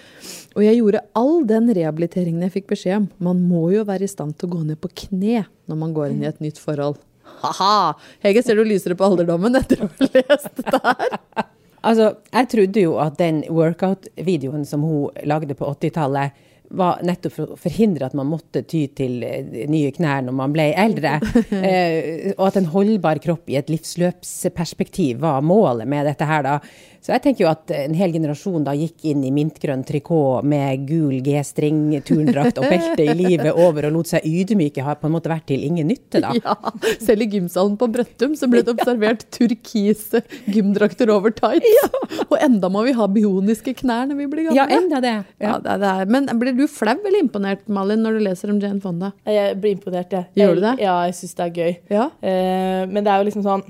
Og 0.56 0.66
jeg 0.66 0.80
gjorde 0.80 1.04
all 1.18 1.46
den 1.50 1.70
rehabiliteringen 1.78 2.42
jeg 2.48 2.56
fikk 2.56 2.72
beskjed 2.74 2.98
om. 3.04 3.08
Man 3.22 3.44
må 3.46 3.68
jo 3.76 3.86
være 3.88 4.08
i 4.08 4.12
stand 4.12 4.40
til 4.40 4.50
å 4.50 4.56
gå 4.56 4.66
ned 4.72 4.82
på 4.82 4.90
kne 5.06 5.46
når 5.70 5.82
man 5.84 5.94
går 5.94 6.16
inn 6.16 6.26
i 6.26 6.30
et 6.32 6.42
nytt 6.42 6.62
forhold. 6.62 6.98
Ha-ha! 7.42 7.94
Hege, 8.26 8.42
ser 8.44 8.58
du 8.58 8.66
lysere 8.66 8.98
på 8.98 9.06
alderdommen 9.06 9.56
etter 9.58 9.86
å 9.86 9.90
ha 9.90 10.12
lest 10.18 10.54
dette 10.58 10.84
her? 10.86 11.18
Altså, 11.82 12.12
jeg 12.30 12.46
trodde 12.52 12.82
jo 12.84 12.92
at 13.02 13.16
den 13.18 13.40
workout-videoen 13.50 14.68
som 14.70 14.84
hun 14.86 15.16
lagde 15.26 15.56
på 15.58 15.66
80-tallet, 15.66 16.36
var 16.78 17.02
nettopp 17.06 17.34
for 17.36 17.54
å 17.54 17.60
forhindre 17.60 18.08
at 18.08 18.16
man 18.18 18.30
måtte 18.30 18.64
ty 18.68 18.86
til 18.96 19.22
eh, 19.28 19.66
nye 19.72 19.92
knær 19.96 20.24
når 20.28 20.38
man 20.38 20.56
ble 20.56 20.72
eldre. 20.78 21.18
Eh, 21.62 22.32
og 22.32 22.46
at 22.48 22.58
en 22.58 22.70
holdbar 22.72 23.20
kropp 23.22 23.50
i 23.52 23.58
et 23.60 23.70
livsløpsperspektiv 23.70 25.20
var 25.22 25.44
målet 25.46 25.90
med 25.90 26.08
dette 26.10 26.26
her, 26.26 26.42
da. 26.46 26.56
Så 27.02 27.16
jeg 27.16 27.24
tenker 27.24 27.46
jo 27.46 27.50
at 27.50 27.72
en 27.74 27.96
hel 27.98 28.12
generasjon 28.14 28.66
da 28.66 28.76
gikk 28.78 29.08
inn 29.10 29.24
i 29.26 29.32
mintgrønn 29.34 29.82
trikot 29.88 30.46
med 30.46 30.84
gul 30.86 31.16
G-string, 31.26 31.88
turndrakt 32.06 32.60
og 32.62 32.68
belte 32.70 33.08
i 33.08 33.16
livet 33.18 33.58
over 33.58 33.88
og 33.90 33.96
lot 33.96 34.12
seg 34.12 34.28
ydmyke, 34.30 34.84
har 34.86 35.00
på 35.02 35.10
en 35.10 35.16
måte 35.16 35.32
vært 35.32 35.48
til 35.50 35.66
ingen 35.66 35.90
nytte, 35.90 36.22
da. 36.22 36.34
Ja, 36.42 36.56
selv 37.02 37.26
i 37.26 37.28
gymsalen 37.34 37.74
på 37.82 37.90
Brøttum 37.92 38.36
så 38.38 38.50
ble 38.52 38.62
det 38.66 38.74
observert 38.78 39.26
turkise 39.34 40.22
gymdrakter 40.46 41.10
over 41.14 41.34
tights. 41.34 41.90
Og 42.28 42.38
enda 42.38 42.70
må 42.72 42.86
vi 42.86 42.94
ha 42.98 43.10
bioniske 43.10 43.74
knær 43.82 44.08
når 44.12 44.22
vi 44.22 44.30
blir 44.32 44.50
gamle. 44.50 44.62
Ja, 44.62 44.70
enda 44.78 45.02
det. 45.04 45.18
Ja, 45.42 45.58
det 45.58 45.74
er, 45.74 45.82
det 45.82 45.92
er. 45.92 46.14
Men 46.14 46.30
blir 46.42 46.54
du 46.58 46.68
flau 46.70 46.96
eller 47.00 47.20
imponert, 47.22 47.66
Malin, 47.72 48.06
når 48.06 48.18
du 48.18 48.26
leser 48.30 48.54
om 48.54 48.62
Jane 48.62 48.82
Fonda? 48.84 49.12
Jeg 49.26 49.58
blir 49.62 49.78
imponert, 49.80 50.14
jeg. 50.14 50.30
Gjør 50.38 50.58
du 50.58 50.66
det? 50.70 50.78
Ja, 50.86 51.00
jeg 51.10 51.18
syns 51.18 51.38
det 51.38 51.48
er 51.50 51.54
gøy. 51.58 51.78
Ja. 51.98 52.10
Eh, 52.22 52.82
men 52.92 53.02
det 53.02 53.10
er 53.10 53.22
jo 53.22 53.30
liksom 53.32 53.46
sånn 53.46 53.66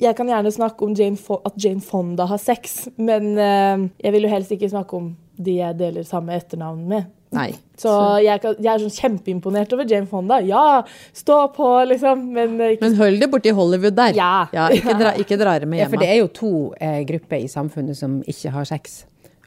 Jeg 0.00 0.16
kan 0.18 0.30
gjerne 0.30 0.50
snakke 0.50 0.86
om 0.86 0.94
Jane 0.98 1.38
at 1.46 1.58
Jane 1.60 1.82
Fonda 1.84 2.26
har 2.26 2.40
sex, 2.42 2.88
men 2.96 3.34
uh, 3.38 3.84
jeg 4.02 4.14
vil 4.14 4.26
jo 4.26 4.32
helst 4.32 4.54
ikke 4.54 4.72
snakke 4.72 4.98
om 4.98 5.12
de 5.38 5.58
jeg 5.58 5.78
deler 5.78 6.06
samme 6.06 6.34
etternavn 6.34 6.88
med. 6.90 7.06
Nei. 7.34 7.48
Så 7.78 7.90
jeg, 8.22 8.38
kan, 8.42 8.54
jeg 8.62 8.70
er 8.70 8.82
sånn 8.84 8.94
kjempeimponert 8.94 9.72
over 9.74 9.88
Jane 9.90 10.06
Fonda. 10.10 10.38
Ja, 10.46 10.84
stå 11.16 11.40
på, 11.56 11.66
liksom. 11.90 12.28
Men 12.36 12.54
eh, 12.60 12.76
ikke 12.76 12.86
Men 12.86 12.98
hold 13.00 13.18
det 13.22 13.30
borti 13.32 13.54
Hollywood 13.56 13.96
der. 13.98 14.14
Ja. 14.14 14.68
ikke, 14.74 14.94
dra, 15.00 15.14
ikke 15.18 15.38
dra 15.40 15.56
det 15.58 15.70
med 15.70 15.80
Ja, 15.82 15.88
for 15.90 16.02
det 16.02 16.12
er 16.12 16.20
jo 16.20 16.30
to 16.34 16.52
eh, 16.78 17.00
grupper 17.08 17.42
i 17.42 17.50
samfunnet 17.50 17.98
som 17.98 18.20
ikke 18.30 18.54
har 18.54 18.70
sex. 18.70 19.02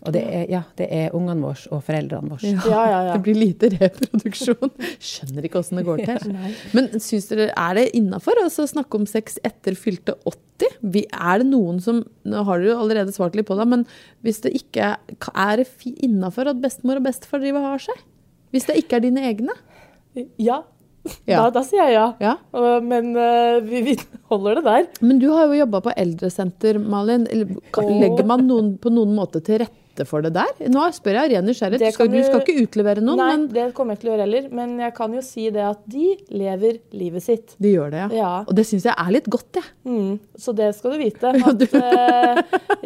Og 0.08 0.14
det 0.16 0.24
er, 0.24 0.44
ja, 0.52 0.62
det 0.80 0.88
er 0.94 1.16
ungene 1.18 1.44
våre 1.44 1.72
og 1.76 1.82
foreldrene 1.84 2.32
våre. 2.32 2.52
Ja, 2.56 2.84
ja, 2.88 3.00
ja. 3.10 3.16
Det 3.18 3.24
blir 3.26 3.38
lite 3.38 3.70
reproduksjon. 3.74 4.72
Skjønner 5.04 5.48
ikke 5.48 5.60
åssen 5.60 5.82
det 5.82 5.86
går 5.88 6.04
til. 6.08 6.38
Men 6.78 6.90
syns 7.04 7.28
dere, 7.32 7.50
er 7.52 7.80
det 7.80 7.90
innafor 7.98 8.40
å 8.40 8.48
snakke 8.50 9.02
om 9.02 9.08
sex 9.10 9.36
etter 9.48 9.76
fylte 9.80 10.16
80? 10.24 10.78
Vi, 10.96 11.04
er 11.12 11.44
det 11.44 11.50
noen 11.52 11.82
som 11.84 12.00
Nå 12.28 12.46
har 12.48 12.64
dere 12.64 12.80
allerede 12.82 13.14
svart 13.14 13.36
litt 13.38 13.46
på 13.46 13.56
det, 13.60 13.68
men 13.70 13.84
hvis 14.26 14.40
det 14.42 14.56
ikke 14.58 14.96
er, 14.98 15.62
innafor 16.02 16.50
at 16.50 16.64
bestemor 16.64 16.98
og 16.98 17.06
bestefar 17.06 17.44
driver 17.44 17.62
og 17.62 17.76
har 17.76 17.84
seg? 17.86 18.02
Hvis 18.56 18.66
det 18.66 18.80
ikke 18.82 18.98
er 18.98 19.06
dine 19.06 19.28
egne? 19.30 19.54
ja. 20.42 20.64
Ja. 21.28 21.46
Da, 21.46 21.60
da 21.60 21.64
sier 21.64 21.86
jeg 21.86 21.96
ja. 21.96 22.08
Ja. 22.20 22.34
Men 22.84 23.14
uh, 23.16 23.60
vi, 23.64 23.82
vi 23.86 23.94
holder 24.32 24.60
det 24.60 24.64
der. 24.66 24.88
Men 25.06 25.22
du 25.22 25.30
har 25.32 25.48
jo 25.48 25.60
jobba 25.62 25.82
på 25.86 25.94
eldresenter, 25.96 26.80
Malin. 26.82 27.28
Legger 27.32 28.28
man 28.28 28.48
noen, 28.50 28.74
på 28.82 28.92
noen 28.94 29.14
måte 29.16 29.40
til 29.46 29.62
rette 29.64 29.77
for 30.06 30.22
det 30.22 30.34
der? 30.36 30.52
Nå 30.70 30.84
spør 30.94 31.18
jeg 31.18 31.24
av 31.24 31.32
ren 31.34 31.48
nysgjerrighet. 31.50 31.82
Du 31.90 31.96
skal, 31.96 32.12
du 32.14 32.20
skal 32.28 32.44
ikke 32.44 32.66
utlevere 32.68 33.02
noen, 33.02 33.18
Nei, 33.18 33.30
men 33.34 33.46
det 33.56 33.66
kommer 33.78 33.96
jeg 33.96 33.98
ikke 33.98 34.06
til 34.06 34.12
å 34.12 34.14
gjøre 34.14 34.26
heller. 34.28 34.50
Men 34.62 34.76
jeg 34.84 34.94
kan 35.00 35.18
jo 35.18 35.24
si 35.26 35.50
det 35.56 35.64
at 35.66 35.82
de 35.90 36.08
lever 36.44 36.80
livet 36.94 37.24
sitt. 37.26 37.56
de 37.58 37.74
gjør 37.74 37.94
det, 37.96 38.04
ja. 38.06 38.10
Ja. 38.22 38.34
Og 38.46 38.54
det 38.60 38.68
syns 38.70 38.86
jeg 38.86 38.94
er 38.94 39.14
litt 39.18 39.30
godt, 39.34 39.58
jeg. 39.58 39.72
Mm, 39.88 40.20
så 40.38 40.54
det 40.58 40.70
skal 40.78 40.94
du 40.94 41.02
vite. 41.02 41.32
At 41.50 41.64
eh, 41.82 42.44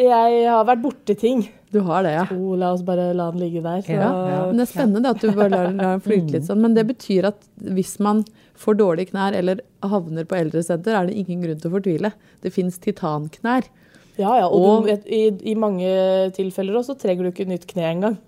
jeg 0.07 0.45
har 0.47 0.63
vært 0.69 0.85
borti 0.85 1.17
ting. 1.19 1.43
Du 1.71 1.79
har 1.87 2.03
det, 2.03 2.11
ja. 2.17 2.25
Oh, 2.35 2.55
la 2.59 2.73
oss 2.75 2.81
bare 2.83 3.13
la 3.15 3.29
den 3.31 3.39
ligge 3.45 3.61
der. 3.63 3.81
Så. 3.85 3.95
Ja, 3.95 4.09
ja. 4.27 4.39
Men 4.49 4.59
det 4.59 4.65
er 4.65 4.71
spennende 4.73 5.13
at 5.13 5.21
du 5.23 5.29
bare 5.31 5.49
lar, 5.53 5.69
lar 5.71 5.93
den 5.95 6.03
flyte 6.03 6.33
litt 6.35 6.47
sånn. 6.49 6.59
Men 6.63 6.75
det 6.75 6.83
betyr 6.89 7.29
at 7.29 7.45
hvis 7.63 7.93
man 8.03 8.25
får 8.59 8.75
dårlige 8.81 9.13
knær 9.13 9.37
eller 9.37 9.61
havner 9.87 10.27
på 10.27 10.35
eldresenter, 10.35 10.97
er 10.97 11.07
det 11.07 11.15
ingen 11.21 11.45
grunn 11.45 11.61
til 11.61 11.71
å 11.71 11.75
fortvile. 11.77 12.11
Det 12.43 12.51
fins 12.53 12.75
titanknær. 12.83 13.69
Ja, 14.21 14.33
ja, 14.43 14.47
og, 14.47 14.67
Og- 14.71 14.89
du, 14.89 15.07
i, 15.09 15.23
i 15.51 15.55
mange 15.59 15.89
tilfeller 16.37 16.77
også 16.81 16.95
trenger 17.01 17.25
du 17.27 17.31
ikke 17.33 17.49
nytt 17.49 17.65
kne 17.69 17.87
engang. 17.95 18.19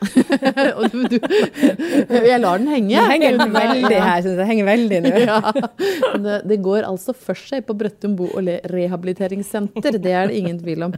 Og 0.80 0.86
du, 0.92 1.02
du, 1.12 1.16
jeg 2.10 2.40
lar 2.40 2.60
den 2.60 2.68
henge. 2.72 2.88
Den 2.96 3.10
henger 3.12 3.36
veldig 3.52 3.98
her, 4.00 4.22
synes 4.24 4.38
jeg. 4.40 4.46
Henger 4.48 4.68
veldig 4.68 5.00
nå. 5.04 5.12
Ja. 5.20 5.40
Det, 6.24 6.36
det 6.50 6.58
går 6.64 6.86
altså 6.88 7.12
for 7.16 7.36
seg 7.38 7.66
på 7.68 7.76
Brøttum 7.78 8.14
bo- 8.18 8.30
og 8.36 8.48
rehabiliteringssenter. 8.72 9.98
Det 10.00 10.12
er 10.16 10.30
det 10.30 10.38
ingen 10.40 10.58
tvil 10.60 10.86
om. 10.88 10.94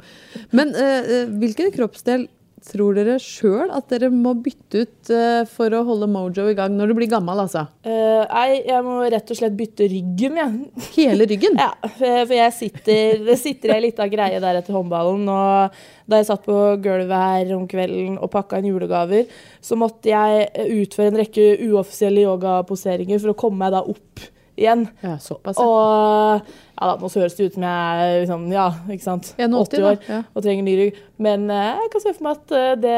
Men 0.54 0.70
eh, 0.78 1.11
eh, 1.18 1.34
hvilken 1.42 1.72
kroppsdel 1.75 2.28
tror 2.66 2.97
dere 2.97 3.19
sjøl 3.23 3.71
at 3.75 3.88
dere 3.92 4.09
må 4.12 4.35
bytte 4.42 4.83
ut 4.85 5.11
eh, 5.12 5.42
for 5.50 5.75
å 5.75 5.83
holde 5.87 6.09
mojo 6.11 6.47
i 6.50 6.57
gang 6.59 6.75
når 6.76 6.92
du 6.92 6.97
blir 6.99 7.11
gammel, 7.11 7.42
altså? 7.45 7.64
Uh, 7.87 8.23
nei, 8.28 8.62
jeg 8.69 8.85
må 8.87 8.99
rett 9.12 9.33
og 9.33 9.38
slett 9.38 9.57
bytte 9.59 9.88
ryggen, 9.90 10.38
jeg. 10.40 10.88
Hele 10.97 11.28
ryggen? 11.31 11.59
Ja, 11.62 11.71
for 11.99 12.35
jeg 12.37 12.54
sitter, 12.57 13.23
det 13.26 13.38
sitter 13.40 13.75
ei 13.76 13.85
lita 13.87 14.07
greie 14.11 14.40
der 14.42 14.61
etter 14.61 14.76
håndballen. 14.76 15.28
Og 15.31 15.81
da 16.11 16.21
jeg 16.21 16.28
satt 16.28 16.45
på 16.47 16.59
gulvet 16.83 17.12
her 17.12 17.54
om 17.57 17.66
kvelden 17.71 18.19
og 18.19 18.31
pakka 18.33 18.61
inn 18.61 18.71
julegaver, 18.73 19.31
så 19.62 19.78
måtte 19.78 20.12
jeg 20.12 20.69
utføre 20.83 21.12
en 21.12 21.21
rekke 21.23 21.49
uoffisielle 21.69 22.26
yogaposeringer 22.26 23.23
for 23.23 23.35
å 23.35 23.40
komme 23.45 23.62
meg 23.64 23.75
da 23.76 23.85
opp 23.87 24.31
igjen. 24.59 24.87
Ja, 25.02 25.16
såpass. 25.23 25.59
ja. 25.59 25.66
Og 25.66 26.52
ja 26.82 26.88
da, 26.88 26.97
nå 26.99 27.11
høres 27.14 27.37
det 27.38 27.47
ut 27.47 27.56
som 27.56 27.64
jeg 27.66 28.02
er 28.02 28.16
liksom, 28.25 28.44
ja, 28.52 28.66
ikke 28.90 29.04
sant, 29.04 29.32
80 29.38 29.87
år 29.87 29.97
ja. 30.09 30.21
og 30.32 30.44
trenger 30.44 30.66
ny 30.66 30.75
rygg. 30.80 31.00
Men 31.23 31.47
eh, 31.52 31.80
jeg 31.85 31.92
kan 31.94 32.04
se 32.04 32.14
for 32.16 32.26
meg 32.26 32.40
at 32.40 32.54
eh, 32.59 32.73
det, 32.82 32.97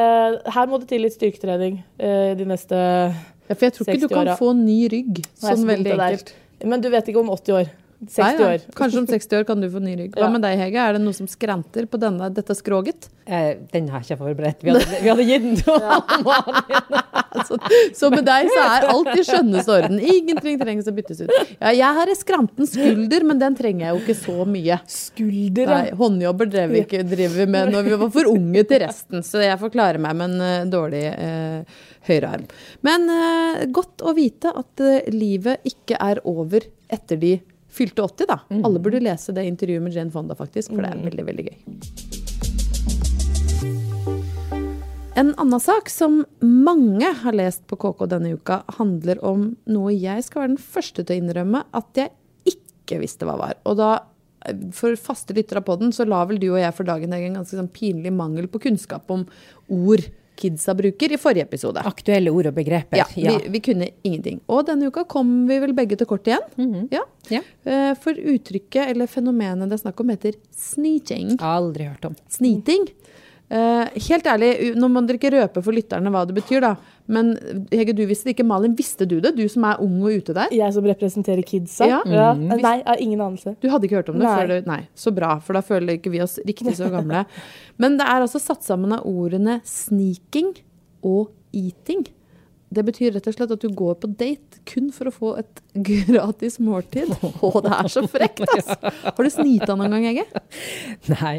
her 0.56 0.70
må 0.70 0.80
det 0.80 0.90
til 0.92 1.04
litt 1.04 1.16
styrketrening 1.16 1.78
eh, 1.99 2.32
de 2.38 2.49
neste 2.49 2.78
Ja, 2.78 3.52
for 3.52 3.66
jeg 3.66 3.76
tror 3.76 3.90
ikke 3.90 4.06
du 4.06 4.11
kan 4.12 4.25
åra. 4.25 4.37
få 4.40 4.54
ny 4.56 4.78
rygg 4.92 5.20
sånn 5.37 5.66
veldig 5.68 5.96
enkelt. 5.99 6.34
Men 6.64 6.80
du 6.80 6.88
vet 6.92 7.11
ikke 7.11 7.20
om 7.20 7.32
80 7.34 7.58
år. 7.58 7.73
60 8.08 8.23
Nei, 8.23 8.32
nei. 8.38 8.46
år. 8.54 8.64
Kanskje 8.78 8.99
om 9.02 9.06
60 9.11 9.38
år 9.40 9.44
kan 9.49 9.61
du 9.61 9.68
få 9.73 9.80
ny 9.82 9.96
rygg. 9.99 10.14
Hva 10.16 10.26
Ja. 10.26 10.30
med 10.30 10.42
deg, 10.42 10.58
Hege? 10.58 10.76
Er 10.88 10.92
det 10.99 11.02
noe 11.04 11.12
som 11.16 11.26
skrenter 11.30 11.87
på 11.87 11.99
denne, 12.00 12.30
dette 12.34 12.54
skroget? 12.56 13.08
Eh, 13.26 13.54
Den 13.73 13.88
har 13.88 14.00
jeg 14.02 14.16
ikke 14.18 14.20
forberedt. 14.25 14.62
Vi 14.62 14.70
hadde, 14.70 15.00
vi 15.02 15.08
hadde 15.08 15.25
gitt 15.25 15.42
den 15.42 15.56
til 15.56 15.75
Så, 17.49 17.56
så 17.99 18.11
med 18.12 18.23
deg 18.28 18.46
så 18.52 18.61
er 18.62 18.84
alt 18.92 19.08
i 19.18 19.23
skjønneste 19.26 19.73
orden. 19.75 19.99
Ingenting 19.99 20.58
trengs 20.61 20.87
å 20.87 20.92
byttes 20.94 21.25
ut. 21.25 21.32
Ja, 21.58 21.73
jeg 21.75 21.96
har 21.99 22.12
en 22.12 22.18
skranten 22.18 22.68
skulder, 22.70 23.25
men 23.26 23.40
den 23.42 23.56
trenger 23.58 23.88
jeg 23.88 23.96
jo 23.96 24.02
ikke 24.04 24.16
så 24.20 24.44
mye. 24.49 24.76
Skulder, 24.90 25.66
Nei, 25.73 25.88
håndjobber 25.99 26.50
drev 26.52 26.70
vi 26.76 26.84
ikke 26.84 27.02
driver 27.11 27.50
med 27.50 27.73
når 27.75 27.88
vi 27.88 27.99
var 28.04 28.12
for 28.14 28.30
unge 28.30 28.62
til 28.70 28.84
resten, 28.84 29.25
så 29.26 29.42
jeg 29.42 29.58
får 29.61 29.75
klare 29.75 29.99
meg 30.02 30.14
med 30.20 30.30
en 30.37 30.46
eh, 30.46 30.68
dårlig 30.70 31.02
eh, 31.11 31.82
høyrearm. 32.06 32.46
Men 32.87 33.08
eh, 33.18 33.64
godt 33.75 34.04
å 34.06 34.14
vite 34.16 34.54
at 34.54 34.84
eh, 34.87 35.11
livet 35.12 35.66
ikke 35.68 35.99
er 36.00 36.23
over 36.30 36.70
etter 36.94 37.18
de 37.18 37.34
fylte 37.75 38.02
80, 38.02 38.28
da. 38.31 38.38
Alle 38.64 38.83
burde 38.83 39.02
lese 39.02 39.35
det 39.35 39.47
intervjuet 39.49 39.83
med 39.83 39.95
Jane 39.97 40.14
Fonda, 40.14 40.37
faktisk, 40.38 40.73
for 40.75 40.85
det 40.85 40.93
er 40.95 41.04
veldig, 41.09 41.26
veldig 41.31 41.47
gøy. 41.50 41.57
En 45.14 45.31
annen 45.38 45.61
sak 45.62 45.90
som 45.93 46.25
mange 46.43 47.07
har 47.21 47.37
lest 47.37 47.62
på 47.71 47.78
KK 47.78 48.09
denne 48.11 48.33
uka, 48.35 48.62
handler 48.81 49.21
om 49.23 49.52
noe 49.71 49.93
jeg 49.95 50.25
skal 50.26 50.43
være 50.43 50.54
den 50.57 50.64
første 50.75 51.04
til 51.04 51.14
å 51.14 51.21
innrømme 51.23 51.61
at 51.71 52.00
jeg 52.00 52.11
ikke 52.50 52.99
visste 53.04 53.28
hva 53.28 53.37
var. 53.38 53.54
Og 53.62 53.78
da, 53.78 53.93
for 54.75 54.99
faste 54.99 55.37
lyttere 55.37 55.62
på 55.64 55.78
den, 55.78 55.95
så 55.95 56.07
la 56.09 56.25
vel 56.26 56.43
du 56.43 56.49
og 56.50 56.59
jeg 56.59 56.75
for 56.75 56.88
dagen 56.88 57.14
en 57.14 57.38
ganske 57.38 57.54
sånn 57.54 57.71
pinlig 57.75 58.11
mangel 58.14 58.50
på 58.50 58.62
kunnskap 58.66 59.11
om 59.14 59.23
ord 59.71 60.02
kidsa 60.37 60.75
bruker 60.76 61.12
i 61.14 61.19
forrige 61.21 61.47
episode. 61.47 61.83
Aktuelle 61.87 62.31
ord 62.35 62.49
og 62.50 62.55
begreper. 62.57 62.99
Ja, 63.00 63.07
vi, 63.14 63.37
vi 63.55 63.61
kunne 63.64 63.88
ingenting. 64.07 64.41
Og 64.50 64.64
denne 64.69 64.88
uka 64.91 65.05
kom 65.11 65.47
vi 65.49 65.59
vel 65.62 65.75
begge 65.76 65.97
til 66.00 66.07
kort 66.11 66.26
igjen. 66.31 66.88
ja. 66.93 67.05
Ja. 67.33 67.41
Eh, 67.64 67.95
For 67.97 68.12
uttrykket 68.12 68.91
eller 68.93 69.09
fenomenet 69.09 69.71
det 69.71 69.79
er 69.79 69.85
snakk 69.87 70.00
om 70.03 70.11
heter 70.12 70.35
sniting. 70.53 71.37
Aldri 71.41 71.87
hørt 71.88 72.05
om. 72.11 72.17
Sniting. 72.29 72.85
Eh, 73.52 73.88
helt 74.08 74.26
ærlig, 74.26 74.50
nå 74.80 74.88
må 74.88 75.02
dere 75.04 75.18
ikke 75.20 75.32
røpe 75.34 75.62
for 75.62 75.76
lytterne 75.76 76.10
hva 76.10 76.22
det 76.26 76.36
betyr, 76.38 76.64
da. 76.64 76.70
Men 77.12 77.34
Hege, 77.68 77.92
du 77.92 78.02
visste 78.08 78.30
det 78.30 78.36
ikke. 78.38 78.46
Malin, 78.48 78.72
visste 78.78 79.06
du 79.08 79.18
det? 79.20 79.34
Du 79.36 79.44
som 79.52 79.66
er 79.68 79.82
ung 79.84 79.98
og 80.00 80.16
ute 80.16 80.34
der. 80.36 80.54
Jeg 80.54 80.72
som 80.72 80.88
representerer 80.88 81.44
kidsa? 81.46 81.88
Ja. 81.90 82.00
Nei, 82.38 82.58
jeg 82.62 82.86
har 82.88 83.02
ingen 83.04 83.20
anelse. 83.20 83.54
Du 83.60 83.68
hadde 83.68 83.88
ikke 83.88 84.00
hørt 84.00 84.10
om 84.14 84.18
det 84.18 84.24
Nei. 84.24 84.34
før 84.40 84.52
du 84.54 84.70
Nei, 84.70 84.80
så 84.96 85.12
bra, 85.14 85.36
for 85.44 85.58
da 85.58 85.64
føler 85.64 85.98
ikke 85.98 86.14
vi 86.14 86.24
oss 86.24 86.38
riktig 86.46 86.76
så 86.80 86.88
gamle. 86.92 87.26
Men 87.82 87.98
det 88.00 88.08
er 88.08 88.24
altså 88.24 88.40
satt 88.40 88.64
sammen 88.64 88.96
av 88.96 89.04
ordene 89.10 89.60
sneaking 89.68 90.54
og 91.04 91.34
eating. 91.52 92.06
Det 92.75 92.85
betyr 92.87 93.14
rett 93.16 93.28
og 93.31 93.37
slett 93.37 93.54
at 93.54 93.62
du 93.64 93.69
går 93.75 93.95
på 94.02 94.11
date 94.19 94.61
kun 94.69 94.90
for 94.95 95.11
å 95.11 95.12
få 95.14 95.33
et 95.43 95.62
gratis 96.11 96.59
måltid. 96.62 97.11
Å, 97.23 97.50
det 97.64 97.73
er 97.78 97.88
så 97.93 98.04
frekt, 98.11 98.43
altså! 98.54 98.76
Har 99.09 99.23
du 99.26 99.31
snita 99.33 99.76
noen 99.78 99.95
gang, 99.95 100.07
Hege? 100.11 100.26
Nei. 101.12 101.35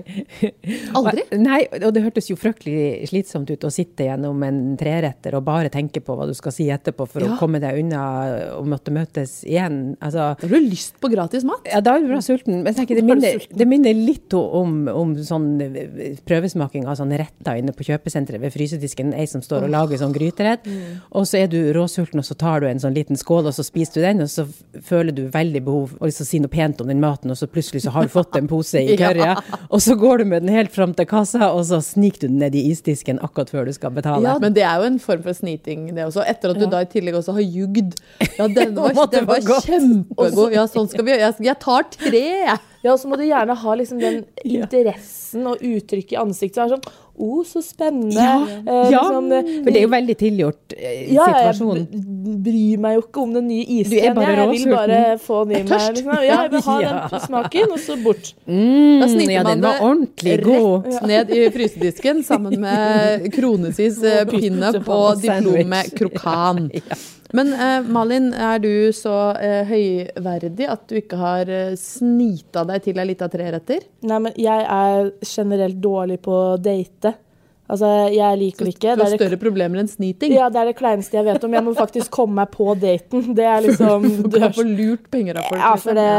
Aldri? 0.96 1.24
Nei, 1.40 1.62
og 1.82 1.92
det 1.96 2.04
hørtes 2.06 2.30
jo 2.32 2.38
fryktelig 2.40 3.08
slitsomt 3.12 3.50
ut 3.52 3.66
å 3.68 3.72
sitte 3.74 4.08
gjennom 4.08 4.42
en 4.46 4.60
treretter 4.80 5.36
og 5.38 5.46
bare 5.48 5.72
tenke 5.74 6.02
på 6.06 6.16
hva 6.18 6.28
du 6.30 6.34
skal 6.38 6.54
si 6.56 6.68
etterpå 6.74 7.08
for 7.10 7.24
Ja. 7.26 7.34
å 7.34 7.40
komme 7.40 7.60
deg 7.64 7.80
unna 7.82 8.02
og 8.60 8.68
måtte 8.70 8.94
møtes 8.94 9.40
igjen. 9.48 9.96
Altså, 10.04 10.32
Har 10.40 10.52
du 10.52 10.58
lyst 10.62 11.00
på 11.02 11.10
gratis 11.12 11.46
mat? 11.48 11.64
ja, 11.66 11.82
da 11.82 11.96
er 11.98 12.04
du 12.06 12.10
bra 12.12 12.22
sulten. 12.24 12.62
Men 12.66 12.76
tenker, 12.78 12.96
det, 13.00 13.06
Da 13.06 13.14
er 13.16 13.22
minner, 13.22 13.48
det 13.62 13.68
minner 13.70 13.94
litt 13.98 14.34
om, 14.38 14.88
om 14.92 15.16
sånn 15.26 15.48
eh, 15.64 16.18
prøvesmaking 16.28 16.86
av 16.90 16.98
sånne 17.00 17.18
retter 17.22 17.62
inne 17.62 17.74
på 17.76 17.86
kjøpesenteret 17.88 18.42
ved 18.44 18.54
frysedisken. 18.54 19.14
Ei 19.18 19.26
som 19.30 19.42
står 19.46 19.66
og 19.68 19.74
lager 19.74 20.02
sånn 20.02 20.14
gryterett. 20.16 20.66
Mm. 20.70 21.02
Og 21.16 21.25
så 21.30 21.40
er 21.42 21.50
du 21.52 21.58
råsulten, 21.76 22.20
og 22.22 22.26
så 22.28 22.36
tar 22.40 22.62
du 22.64 22.68
en 22.70 22.82
sånn 22.82 22.96
liten 22.96 23.18
skål, 23.20 23.50
og 23.50 23.56
så 23.58 23.64
spiser 23.66 24.00
du 24.00 24.06
den, 24.06 24.24
og 24.26 24.30
så 24.32 24.46
føler 24.86 25.16
du 25.16 25.24
veldig 25.34 25.62
behov 25.66 25.96
for 25.96 26.08
å 26.10 26.28
si 26.30 26.40
noe 26.44 26.52
pent 26.52 26.82
om 26.84 26.90
den 26.92 27.02
maten, 27.04 27.32
og 27.34 27.40
så 27.40 27.48
plutselig 27.52 27.84
så 27.86 27.94
har 27.96 28.08
du 28.08 28.14
fått 28.14 28.36
en 28.40 28.50
pose 28.52 28.82
i 28.82 28.96
Ja. 29.16 29.36
og 29.70 29.82
så 29.82 29.96
går 29.96 30.24
du 30.24 30.26
med 30.26 30.44
den 30.44 30.54
helt 30.56 30.74
fram 30.74 30.94
til 30.98 31.08
kassa, 31.10 31.52
og 31.54 31.64
så 31.70 31.80
sniker 31.84 32.26
du 32.26 32.28
den 32.28 32.40
ned 32.42 32.56
i 32.58 32.66
isdisken 32.72 33.20
akkurat 33.24 33.52
før 33.54 33.70
du 33.70 33.74
skal 33.76 33.94
betale. 33.96 34.26
Ja, 34.26 34.38
men 34.42 34.56
det 34.56 34.66
er 34.66 34.82
jo 34.82 34.90
en 34.90 35.00
form 35.00 35.24
for 35.26 35.38
sniting, 35.38 35.88
det 35.96 36.08
også. 36.08 36.26
Etter 36.28 36.54
at 36.54 36.60
du 36.62 36.66
da 36.72 36.82
i 36.84 36.90
tillegg 36.90 37.18
også 37.20 37.36
har 37.38 37.46
jugd. 37.46 37.96
Ja, 38.38 38.48
den 38.48 38.76
var, 38.80 39.08
den 39.12 39.28
var 39.30 39.42
kjempegod. 39.66 40.54
Ja, 40.56 40.66
sånn 40.72 40.90
skal 40.92 41.06
vi 41.08 41.16
gjøre. 41.16 41.34
Jeg 41.46 41.60
tar 41.64 41.88
tre, 41.96 42.24
jeg. 42.50 42.58
Ja, 42.86 42.94
og 42.94 43.00
så 43.02 43.10
må 43.10 43.18
du 43.18 43.26
gjerne 43.26 43.56
ha 43.58 43.76
liksom 43.80 43.98
den 44.00 44.22
interessen 44.46 45.48
og 45.50 45.58
uttrykket 45.66 46.14
i 46.16 46.22
ansiktet. 46.22 46.62
som 46.62 46.70
er 46.70 46.76
Sånn, 46.78 47.02
Å, 47.16 47.28
så 47.48 47.62
spennende. 47.64 48.20
Ja, 48.20 48.34
Eh, 48.66 48.90
ja, 48.92 49.00
liksom, 49.06 49.28
eh, 49.32 49.50
for 49.64 49.72
det 49.72 49.80
er 49.80 49.84
jo 49.86 49.92
veldig 49.94 50.16
tilgjort 50.20 50.74
eh, 50.76 51.14
ja, 51.16 51.26
situasjon. 51.30 51.78
jeg 51.80 52.36
bryr 52.44 52.82
meg 52.84 52.98
jo 52.98 53.04
ikke 53.06 53.22
om 53.24 53.34
den 53.38 53.48
nye 53.48 53.64
isen. 53.78 53.94
Jeg, 53.96 54.10
jeg 54.10 54.16
vil 54.52 54.74
bare 54.76 55.18
få 55.24 55.38
den 55.48 55.56
i 55.56 55.62
meg. 55.64 55.86
Liksom. 55.96 56.12
Ja, 56.12 56.22
jeg 56.44 56.52
vil 56.52 56.66
ha 56.68 56.76
Ja. 56.86 56.94
den 57.14 57.24
smaken, 57.24 57.72
og 57.72 57.80
så 57.86 57.96
bort. 58.04 58.34
Mm, 58.46 59.00
Da 59.00 59.08
sniker 59.14 59.32
ja, 59.38 59.44
man 59.48 59.52
den 59.54 59.64
var 59.70 59.80
ordentlig 59.88 60.36
god. 60.44 60.90
Rett 60.92 61.08
ned 61.14 61.32
i 61.40 61.46
frysedisken 61.56 62.24
sammen 62.28 62.60
med 62.68 63.30
kronesis 63.38 64.04
eh, 64.04 64.26
pinup 64.28 64.84
og 64.92 65.22
diplom 65.24 65.72
med 65.72 65.96
krokan. 65.96 66.66
Men 67.36 67.52
eh, 67.54 67.90
Malin, 67.92 68.32
er 68.34 68.62
du 68.64 68.72
så 68.96 69.34
eh, 69.36 69.68
høyverdig 69.68 70.70
at 70.72 70.88
du 70.88 70.96
ikke 71.02 71.20
har 71.20 71.52
eh, 71.52 71.76
snita 71.80 72.64
deg 72.70 72.86
til 72.86 73.02
ei 73.02 73.10
lita 73.12 73.28
treretter? 73.32 73.84
Nei, 74.08 74.20
men 74.28 74.40
jeg 74.40 74.64
er 74.64 75.12
generelt 75.28 75.82
dårlig 75.84 76.22
på 76.24 76.36
å 76.54 76.58
date. 76.62 77.16
Altså, 77.66 77.88
jeg 78.14 78.38
liker 78.38 78.68
det 78.68 78.76
ikke. 78.76 78.94
Du 78.94 79.02
har 79.02 79.10
det, 79.10 79.18
større 79.18 79.40
problemer 79.42 79.82
enn 79.82 79.90
sniting? 79.90 80.36
ja, 80.38 80.52
det 80.54 80.60
er 80.62 80.70
det 80.70 80.76
kleineste 80.78 81.18
jeg 81.18 81.26
vet 81.26 81.48
om. 81.48 81.56
Jeg 81.58 81.66
må 81.66 81.74
faktisk 81.76 82.12
komme 82.14 82.38
meg 82.44 82.52
på 82.54 82.76
daten. 82.78 83.32
Det 83.36 83.48
er 83.50 83.64
liksom 83.66 84.06
Du 84.32 84.38
har 84.40 84.54
fått 84.54 84.70
lurt 84.70 85.10
penger 85.12 85.42
av 85.42 85.50
folk? 85.50 85.60
Ja, 85.60 85.72
liksom. 85.74 85.88
for 85.88 85.98
det, 85.98 86.12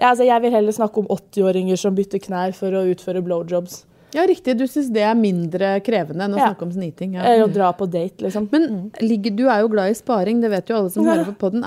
ja, 0.00 0.08
altså, 0.14 0.26
jeg 0.30 0.44
vil 0.46 0.56
heller 0.56 0.78
snakke 0.78 1.04
om 1.04 1.10
80-åringer 1.18 1.82
som 1.84 1.98
bytter 1.98 2.24
knær 2.24 2.56
for 2.56 2.74
å 2.74 2.86
utføre 2.94 3.22
blowjobs. 3.26 3.84
Ja, 4.16 4.24
riktig. 4.26 4.56
Du 4.58 4.64
syns 4.66 4.88
det 4.92 5.02
er 5.04 5.14
mindre 5.14 5.74
krevende 5.84 6.24
enn 6.24 6.34
å 6.34 6.38
Ja. 6.40 6.48
snakke 6.50 6.62
om 6.66 6.72
sniting? 6.72 7.14
Ja. 7.14 7.22
Eller 7.28 7.46
å 7.46 7.52
dra 7.52 7.70
på 7.76 7.86
date, 7.90 8.24
liksom. 8.24 8.48
Men 8.50 8.90
ligger, 9.04 9.36
du 9.36 9.44
er 9.52 9.60
jo 9.60 9.68
glad 9.68 9.90
i 9.92 9.96
sparing, 9.98 10.40
det 10.40 10.50
vet 10.50 10.66
jo 10.72 10.76
alle 10.80 10.90
som 10.90 11.04
Ja. 11.04 11.14
hører 11.14 11.34
på 11.34 11.38
podden. 11.50 11.62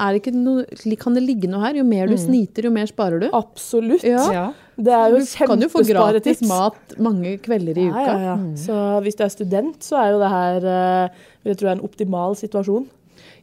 Kan 0.99 1.13
det 1.13 1.23
ligge 1.23 1.47
noe 1.49 1.61
her? 1.61 1.75
Jo 1.75 1.83
mer 1.83 2.07
du 2.07 2.15
sniter, 2.17 2.63
jo 2.63 2.71
mer 2.71 2.87
sparer 2.87 3.19
du? 3.21 3.29
Absolutt. 3.31 4.03
Ja. 4.03 4.31
Ja. 4.31 4.53
Det 4.79 4.93
er 4.93 5.09
jo 5.11 5.17
Du 5.19 5.45
kan 5.45 5.59
jo 5.59 5.67
få 5.67 5.81
gratis 5.85 6.41
mat 6.47 6.95
mange 6.97 7.37
kvelder 7.43 7.77
i 7.77 7.85
Ja, 7.87 7.91
uka. 7.91 8.05
ja, 8.05 8.19
ja. 8.19 8.35
Så 8.55 9.03
hvis 9.03 9.15
du 9.15 9.23
er 9.25 9.29
student, 9.29 9.79
så 9.79 9.97
er 9.99 10.11
jo 10.13 10.19
det 10.19 10.29
her 10.29 10.55
eh, 10.65 11.09
vil 11.43 11.53
jeg 11.53 11.57
tro 11.57 11.67
er 11.67 11.71
en 11.73 11.81
optimal 11.81 12.35
situasjon. 12.35 12.87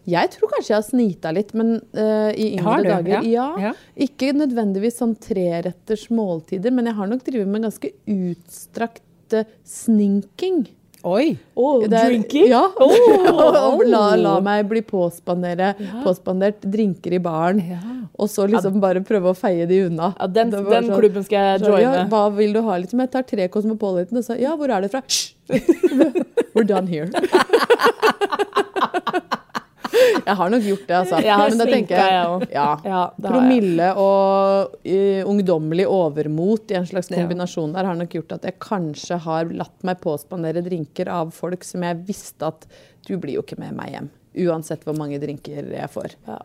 Jeg 0.07 0.31
tror 0.37 0.51
kanskje 0.55 0.71
jeg 0.71 0.79
har 0.79 0.87
snita 0.87 1.33
litt, 1.35 1.51
men 1.59 1.77
uh, 1.99 2.31
i 2.31 2.53
yngre 2.55 2.77
du? 2.85 2.89
dager. 2.93 3.13
Ja. 3.17 3.21
Ja. 3.27 3.49
Ja. 3.69 3.73
Ikke 4.07 4.31
nødvendigvis 4.37 5.01
sånn 5.03 5.17
treretters 5.19 6.07
måltider, 6.15 6.71
men 6.75 6.87
jeg 6.87 6.95
har 7.01 7.11
nok 7.11 7.25
drevet 7.27 7.51
med 7.51 7.67
ganske 7.67 7.91
utstrakt 8.07 9.35
uh, 9.35 9.43
sninking. 9.67 10.67
Oi! 11.07 11.37
Oh, 11.55 11.83
Det 11.87 11.95
er- 11.95 12.09
drinking? 12.11 12.47
Ja. 12.51 12.65
Oh. 12.83 12.95
Og 13.77 13.83
la, 13.87 14.17
la 14.19 14.37
meg 14.43 14.65
bli 14.71 14.81
påspandere, 14.87 15.73
påspandert 16.03 16.65
drinker 16.67 17.15
i 17.15 17.21
baren, 17.23 17.61
og 18.17 18.31
så 18.33 18.47
liksom 18.51 18.81
bare 18.83 19.03
prøve 19.07 19.31
å 19.31 19.37
feie 19.39 19.67
de 19.71 19.83
unna. 19.87 20.09
Den, 20.27 20.51
den 20.55 20.65
sånn- 20.67 20.91
klubben 20.99 21.27
skal 21.27 21.51
jeg 21.53 21.67
joine. 21.69 22.07
hva 22.11 22.25
vil 22.35 22.55
du 22.57 22.63
ha? 22.67 22.79
Liksom, 22.83 23.03
jeg 23.05 23.13
tar 23.15 23.27
tre 23.29 23.47
Cosmopolitan 23.55 24.19
og 24.19 24.27
så 24.27 24.39
ja, 24.41 24.55
hvor 24.59 24.71
er 24.73 24.87
det 24.87 24.91
fra? 24.95 25.03
We're 26.57 26.67
done 26.67 26.87
here. 26.91 27.07
Jeg 30.27 30.37
har 30.41 30.51
nok 30.53 30.65
gjort 30.67 30.85
det, 30.87 30.97
altså. 30.97 31.21
Jeg 31.25 31.39
har 31.41 31.53
Men 31.53 31.61
sminka, 31.69 32.01
jeg 32.01 32.27
òg. 32.31 32.45
Ja. 32.53 32.67
Ja, 32.85 32.99
har 33.03 33.13
jeg. 33.17 33.29
Promille 33.29 33.89
og 34.03 34.77
uh, 34.87 35.31
ungdommelig 35.31 35.87
overmot 35.91 36.75
i 36.75 36.79
en 36.81 36.89
slags 36.89 37.11
kombinasjon 37.13 37.75
der 37.77 37.89
har 37.89 37.99
nok 37.99 38.17
gjort 38.19 38.37
at 38.39 38.49
jeg 38.49 38.59
kanskje 38.63 39.21
har 39.27 39.53
latt 39.53 39.87
meg 39.87 40.01
påspandere 40.03 40.65
drinker 40.67 41.11
av 41.13 41.33
folk 41.37 41.65
som 41.67 41.85
jeg 41.87 42.03
visste 42.09 42.51
at 42.51 42.69
du 43.07 43.15
blir 43.21 43.39
jo 43.39 43.47
ikke 43.47 43.61
med 43.63 43.77
meg 43.79 43.95
hjem. 43.95 44.11
Uansett 44.47 44.85
hvor 44.85 44.97
mange 44.99 45.21
drinker 45.23 45.71
jeg 45.73 45.91
får. 45.93 46.19
Ja. 46.29 46.41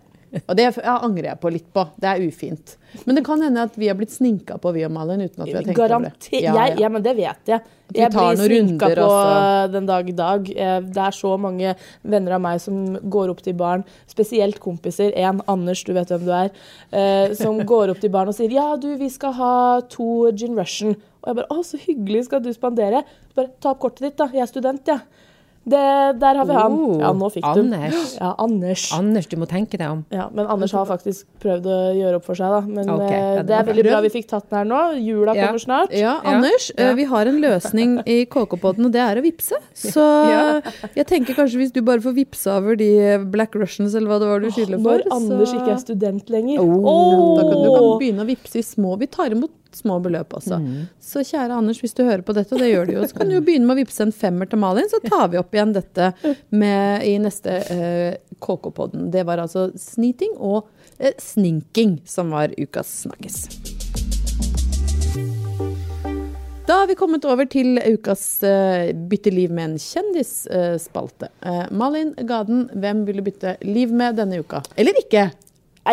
Og 0.47 0.55
det 0.55 0.65
angrer 0.87 1.25
jeg 1.33 1.39
på 1.43 1.49
litt 1.51 1.65
på. 1.75 1.83
Det 1.99 2.07
er 2.07 2.21
ufint. 2.23 2.77
Men 3.03 3.17
det 3.17 3.23
kan 3.27 3.41
hende 3.43 3.65
at 3.67 3.73
vi 3.79 3.89
har 3.91 3.97
blitt 3.99 4.13
sninka 4.13 4.55
på, 4.63 4.71
vi 4.75 4.85
og 4.87 4.91
Malin, 4.95 5.19
uten 5.25 5.43
at 5.43 5.47
vi 5.49 5.55
har 5.57 5.65
tenkt 5.67 5.79
over 5.79 6.05
det. 6.07 6.29
Ja, 6.39 6.53
Jeg, 6.55 6.77
ja, 6.79 6.89
men 6.91 7.03
det 7.03 7.13
vet 7.17 7.51
jeg. 7.51 7.61
Jeg 7.91 8.11
blir 8.13 8.37
sninka 8.39 8.87
runder 8.87 9.01
på 9.01 9.07
også. 9.11 9.71
den 9.73 9.89
dag 9.89 10.09
i 10.09 10.15
dag. 10.15 10.49
Eh, 10.55 10.77
Det 10.87 11.03
er 11.03 11.11
så 11.17 11.33
mange 11.39 11.73
venner 12.03 12.37
av 12.37 12.41
meg 12.45 12.61
som 12.63 12.77
går 13.11 13.33
opp 13.33 13.41
til 13.43 13.53
barn, 13.59 13.83
spesielt 14.07 14.59
kompiser, 14.63 15.11
en 15.19 15.41
Anders, 15.51 15.83
du 15.83 15.91
vet 15.93 16.07
hvem 16.07 16.23
du 16.23 16.31
er, 16.31 16.51
eh, 16.91 17.33
som 17.35 17.59
går 17.73 17.91
opp 17.91 17.99
til 17.99 18.09
barn 18.13 18.31
og 18.31 18.35
sier 18.37 18.51
ja, 18.55 18.69
du, 18.79 18.95
vi 18.97 19.09
skal 19.09 19.33
ha 19.33 19.81
to 19.91 20.31
gin 20.31 20.55
russian. 20.55 20.95
Og 21.21 21.27
jeg 21.27 21.41
bare 21.41 21.51
å, 21.51 21.59
så 21.67 21.77
hyggelig, 21.77 22.23
skal 22.29 22.39
du 22.41 22.53
spandere? 22.55 23.03
Bare 23.35 23.51
ta 23.59 23.75
opp 23.75 23.83
kortet 23.83 24.07
ditt, 24.07 24.17
da. 24.17 24.29
Jeg 24.31 24.47
er 24.47 24.49
student, 24.49 24.87
jeg. 24.87 25.03
Ja. 25.03 25.27
Det, 25.63 25.79
der 26.17 26.35
har 26.39 26.45
vi 26.49 26.53
han. 26.57 26.73
Oh, 26.73 26.99
Ja, 26.99 27.11
nå 27.13 27.27
fikk 27.29 27.43
du. 27.53 27.59
Anders. 27.61 28.15
Ja, 28.17 28.31
Anders. 28.41 28.85
Anders, 28.97 29.27
du 29.29 29.35
må 29.37 29.45
tenke 29.45 29.77
deg 29.77 29.91
om. 29.91 29.99
Ja, 30.09 30.23
men 30.33 30.47
Anders 30.49 30.71
har 30.73 30.87
faktisk 30.89 31.25
prøvd 31.39 31.67
å 31.69 31.75
gjøre 31.93 32.15
opp 32.17 32.25
for 32.25 32.33
seg, 32.39 32.49
da. 32.49 32.61
Men 32.65 32.89
Ok, 32.89 33.01
eh, 33.05 33.11
ja, 33.11 33.35
det 33.43 33.45
det 33.47 33.55
er 33.59 33.67
veldig 33.69 33.83
bra. 33.85 33.99
vi 34.01 34.09
fikk 34.09 34.27
tatt 34.31 34.49
den 34.49 34.57
her 34.57 34.65
nå. 34.65 34.79
Jula 35.05 35.35
Ja. 35.35 35.45
kommer 35.47 35.59
snart. 35.61 35.91
Ja. 35.93 36.15
Anders, 36.25 36.71
eh, 36.77 36.87
Ja. 36.89 36.93
vi 36.95 37.03
har 37.03 37.25
en 37.27 37.39
løsning 37.41 37.99
i 38.07 38.25
KK-podden, 38.25 38.85
og 38.85 38.91
det 38.91 39.01
er 39.05 39.21
å 39.21 39.23
vippse. 39.23 39.53
Så 39.75 40.01
Ja. 40.01 40.61
jeg 40.95 41.05
tenker 41.07 41.35
kanskje 41.35 41.57
hvis 41.61 41.71
du 41.73 41.81
bare 41.83 41.99
får 42.01 42.15
vippse 42.15 42.47
over 42.47 42.75
de 42.75 43.19
Black 43.29 43.53
Russians, 43.53 43.93
eller 43.93 44.07
hva 44.09 44.19
det 44.19 44.27
var 44.29 44.39
du 44.39 44.49
skylder 44.49 44.81
for, 44.81 44.97
Når 44.97 45.11
Anders 45.11 45.53
ikke 45.53 45.71
er 45.73 45.77
student 45.77 46.27
lenger. 46.29 46.57
Oh. 46.59 47.37
Da 47.37 47.43
kan 47.43 47.61
du 47.61 47.69
kan 47.69 47.99
begynne 48.01 48.25
å 48.25 48.35
vippse 48.35 48.55
i 48.57 48.63
små. 48.65 48.97
Vi 48.97 49.05
tar 49.05 49.29
imot 49.29 49.51
små 49.77 49.99
beløp 50.03 50.33
også. 50.37 50.59
Mm. 50.61 50.87
Så 51.01 51.23
kjære 51.27 51.57
Anders, 51.57 51.81
hvis 51.83 51.95
du 51.97 52.03
hører 52.03 52.23
på 52.25 52.35
dette, 52.37 52.53
og 52.55 52.63
det 52.63 52.71
gjør 52.71 52.89
du 52.89 52.93
jo, 52.97 53.05
så 53.07 53.19
kan 53.19 53.31
du 53.31 53.37
jo 53.37 53.43
begynne 53.45 53.67
med 53.69 53.77
å 53.77 53.81
vippse 53.81 54.05
en 54.05 54.15
femmer 54.15 54.49
til 54.51 54.61
Malin, 54.61 54.89
så 54.91 55.01
tar 55.05 55.31
vi 55.31 55.39
opp 55.41 55.55
igjen 55.55 55.75
dette 55.77 56.11
med, 56.49 57.05
i 57.07 57.17
neste 57.21 57.57
eh, 57.73 58.19
KK-podden. 58.41 59.09
Det 59.13 59.25
var 59.27 59.43
altså 59.43 59.69
sniting 59.79 60.35
og 60.37 60.69
eh, 60.97 61.15
sninking 61.21 61.99
som 62.09 62.33
var 62.35 62.55
ukas 62.57 62.91
snakkes. 63.05 63.45
Da 66.71 66.77
har 66.77 66.87
vi 66.87 66.95
kommet 66.95 67.25
over 67.27 67.47
til 67.51 67.75
ukas 67.83 68.21
uh, 68.47 68.91
bytte 69.11 69.31
liv 69.33 69.51
med 69.51 69.73
en 69.73 69.79
kjendisspalte. 69.81 71.27
Uh, 71.43 71.65
Malin 71.75 72.13
Gaden, 72.29 72.69
hvem 72.79 73.01
vil 73.07 73.19
du 73.19 73.25
bytte 73.25 73.57
liv 73.65 73.91
med 73.91 74.15
denne 74.21 74.39
uka? 74.39 74.61
Eller 74.79 74.95
ikke? 75.01 75.25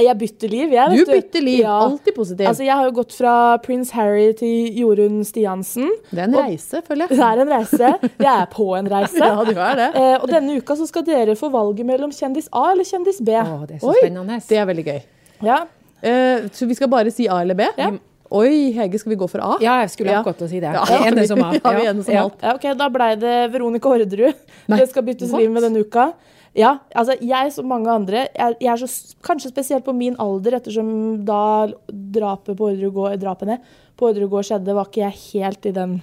Jeg 0.05 0.19
bytter 0.19 0.49
liv, 0.53 0.73
jeg. 0.73 0.99
Du 0.99 1.11
bytter 1.13 1.43
liv. 1.45 1.61
Ja. 1.65 1.77
Alltid 1.87 2.15
positiv. 2.17 2.47
Altså, 2.51 2.65
jeg 2.67 2.75
har 2.79 2.85
jo 2.89 2.95
gått 2.99 3.13
fra 3.17 3.35
prins 3.65 3.91
Harry 3.97 4.33
til 4.39 4.73
Jorunn 4.79 5.21
Stiansen. 5.27 5.89
det 6.11 6.19
er 6.21 6.25
en 6.29 6.37
reise, 6.39 6.83
føler 6.87 7.07
jeg. 7.09 7.17
Det 7.19 7.25
er 7.29 7.43
en 7.45 7.53
reise. 7.55 7.93
Jeg 8.19 8.33
er 8.35 8.47
på 8.53 8.69
en 8.79 8.91
reise. 8.93 9.19
Ja, 9.29 9.45
du 9.45 9.55
er 9.55 9.81
det. 9.83 9.89
Eh, 9.99 10.17
og 10.23 10.29
denne 10.33 10.59
uka 10.61 10.77
så 10.79 10.87
skal 10.89 11.05
dere 11.07 11.35
få 11.39 11.51
valget 11.55 11.87
mellom 11.89 12.13
kjendis 12.15 12.49
A 12.53 12.69
eller 12.73 12.85
kjendis 12.89 13.19
B. 13.25 13.35
Å, 13.39 13.65
det 13.69 13.79
er 13.79 13.83
så 13.83 13.91
Oi, 13.95 13.97
spennende. 14.03 14.39
det 14.49 14.61
er 14.63 14.69
veldig 14.73 14.87
gøy. 14.91 15.01
Ja. 15.49 15.59
Eh, 16.03 16.47
så 16.55 16.67
vi 16.71 16.77
skal 16.79 16.89
bare 16.93 17.11
si 17.15 17.27
A 17.29 17.41
eller 17.43 17.59
B? 17.59 17.67
Ja. 17.79 17.91
Oi, 18.39 18.73
Hege, 18.77 18.99
skal 19.01 19.15
vi 19.15 19.17
gå 19.23 19.27
for 19.33 19.41
A? 19.41 19.55
Ja, 19.65 19.79
jeg 19.81 19.89
skulle 19.95 20.13
Ja. 20.13 20.19
akkurat 20.21 20.43
å 20.45 20.49
si 20.51 20.59
det. 20.61 20.69
Ja, 20.77 20.83
Vi 20.85 20.97
er 20.99 21.07
enige 21.15 21.29
som 21.31 21.41
A. 21.43 21.53
Ja, 21.65 21.71
vi 21.73 21.87
er 21.87 21.93
enige 21.95 22.05
som 22.05 22.19
alt. 22.27 22.43
ja, 22.45 22.55
ok, 22.59 22.67
Da 22.77 22.89
blei 22.93 23.15
det 23.17 23.37
Veronica 23.55 23.89
Orderud. 23.89 24.35
Det 24.69 24.89
skal 24.91 25.07
byttes 25.07 25.31
what? 25.33 25.41
liv 25.41 25.51
med 25.55 25.65
denne 25.65 25.81
uka. 25.81 26.11
Ja, 26.57 26.79
altså 26.97 27.17
jeg 27.21 27.53
som 27.53 27.69
mange 27.69 27.91
andre, 27.93 28.27
jeg, 28.35 28.57
jeg 28.61 28.71
er 28.73 28.81
så, 28.81 29.17
kanskje 29.25 29.51
spesielt 29.53 29.85
på 29.85 29.95
min 29.97 30.17
alder, 30.19 30.57
ettersom 30.59 31.25
da 31.29 31.69
drapet 31.89 32.57
på 32.59 32.71
Orderud 32.71 32.95
gård, 32.95 33.19
drapene 33.21 33.59
på 33.99 34.13
skjedde, 34.47 34.75
var 34.75 34.89
ikke 34.89 35.05
jeg 35.05 35.19
helt 35.33 35.67
i 35.67 35.75
den 35.77 35.99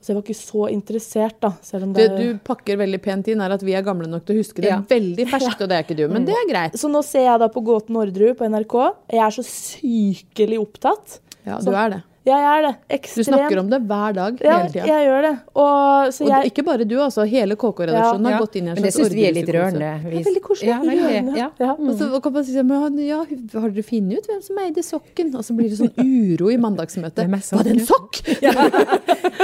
Så 0.00 0.12
jeg 0.12 0.16
var 0.16 0.22
ikke 0.22 0.38
så 0.38 0.66
interessert, 0.70 1.40
da. 1.42 1.50
Selv 1.60 1.88
om 1.88 1.92
Det 1.92 2.04
det, 2.12 2.18
du 2.22 2.38
pakker 2.46 2.76
veldig 2.78 3.00
pent 3.02 3.28
inn, 3.28 3.40
er 3.42 3.50
at 3.50 3.62
vi 3.66 3.72
er 3.74 3.82
gamle 3.82 4.06
nok 4.06 4.24
til 4.24 4.36
å 4.36 4.38
huske 4.38 4.62
det 4.62 4.70
Ja. 4.70 4.78
veldig 4.88 5.26
ferskt, 5.32 5.60
og 5.60 5.68
det 5.68 5.74
er 5.74 5.82
ikke 5.82 5.96
du. 5.98 6.04
Men 6.08 6.24
det 6.24 6.36
er 6.38 6.46
greit. 6.48 6.76
Så 6.78 6.86
nå 6.88 7.02
ser 7.02 7.26
jeg 7.26 7.40
da 7.42 7.48
på 7.50 7.64
Gåten 7.66 7.96
Orderud 7.98 8.38
på 8.38 8.46
NRK. 8.46 8.76
Jeg 9.10 9.24
er 9.26 9.34
så 9.34 9.42
sykelig 9.42 10.60
opptatt. 10.62 11.18
Ja, 11.44 11.58
Så- 11.58 11.70
du 11.70 11.76
er 11.76 11.90
det. 11.96 12.02
Ja, 12.28 12.38
jeg 12.44 12.58
er 12.58 12.66
det. 12.68 13.00
Du 13.16 13.22
snakker 13.24 13.60
om 13.62 13.70
det 13.72 13.78
hver 13.88 14.16
dag, 14.18 14.40
ja, 14.44 14.56
hele 14.58 14.72
tida. 14.74 14.86
jeg 14.90 15.06
gjør 15.08 15.26
det. 15.26 15.32
Og, 15.54 16.12
så 16.14 16.24
Og 16.26 16.30
jeg, 16.34 16.50
ikke 16.52 16.64
bare 16.66 16.86
du, 16.88 16.94
altså. 17.00 17.24
Hele 17.28 17.56
KK-redaksjonen 17.56 18.28
Ja, 18.28 18.34
har 18.36 18.44
gått 18.44 18.58
inn 18.60 18.68
i 18.68 18.72
en 18.72 18.78
Men 18.78 18.84
det 18.86 18.92
slags 18.94 19.08
syns 19.08 19.16
vi 19.16 19.24
er 19.28 19.34
litt 19.38 19.52
rørende. 19.56 19.90
Vi- 20.04 20.18
er 20.18 20.28
veldig 20.28 20.42
koselig. 20.44 20.68
Ja. 20.68 20.78
Rørende. 20.84 21.36
Ja. 21.38 21.74
Mm. 21.78 21.88
Og 21.88 21.94
så 21.98 22.22
kan 22.22 22.32
man 22.36 22.44
si 22.44 22.62
men 22.68 22.98
ja, 23.06 23.18
har 23.24 23.70
dere 23.70 23.86
funnet 23.86 24.18
ut 24.18 24.26
hvem 24.30 24.42
som 24.44 24.58
eide 24.62 24.84
sokken? 24.84 25.34
Og 25.34 25.44
så 25.46 25.56
blir 25.56 25.68
det 25.72 25.78
sånn 25.80 25.94
uro 25.96 26.50
i 26.52 26.58
mandagsmøtet. 26.60 27.28
Var 27.28 27.64
det 27.64 27.76
en 27.78 27.86
sokk? 27.86 28.22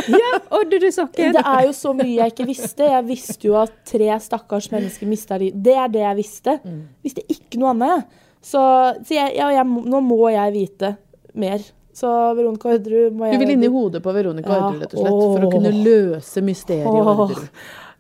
Ja, 0.05 0.31
ordner 0.53 0.81
du 0.83 0.90
sokken? 0.92 1.33
Det 1.33 1.42
er 1.44 1.62
jo 1.68 1.73
så 1.77 1.94
mye 1.97 2.18
jeg 2.18 2.33
ikke 2.35 2.47
visste. 2.49 2.88
Jeg 2.90 3.07
visste 3.09 3.49
jo 3.49 3.57
at 3.61 3.73
tre 3.88 4.11
stakkars 4.20 4.68
mennesker 4.73 5.09
mista 5.09 5.38
livet. 5.40 5.62
Det 5.64 5.77
er 5.81 5.88
det 5.94 6.03
jeg 6.05 6.18
visste. 6.20 6.59
Visste 7.05 7.25
ikke 7.33 7.61
noe 7.62 7.73
annet. 7.75 8.20
Så, 8.44 8.61
så 9.07 9.14
jeg, 9.16 9.33
ja, 9.38 9.49
jeg, 9.57 9.64
nå 9.64 10.01
må 10.05 10.18
jeg 10.35 10.53
vite 10.53 10.97
mer. 11.40 11.62
Så 11.94 12.11
Veronica 12.35 12.74
Orderud 12.74 13.14
må 13.14 13.30
Du 13.30 13.38
vil 13.44 13.54
inn 13.54 13.64
i 13.64 13.70
hodet 13.70 14.02
på 14.02 14.12
Veronica 14.14 14.50
Ja. 14.50 14.66
Orderud, 14.68 14.83
rett 14.83 14.94
og 14.94 15.00
slett, 15.00 15.24
for 15.38 15.48
å 15.48 15.54
kunne 15.54 15.72
løse 15.78 16.42
mysteriet 16.44 16.90
Åh. 16.90 17.11
Orderud. 17.14 17.48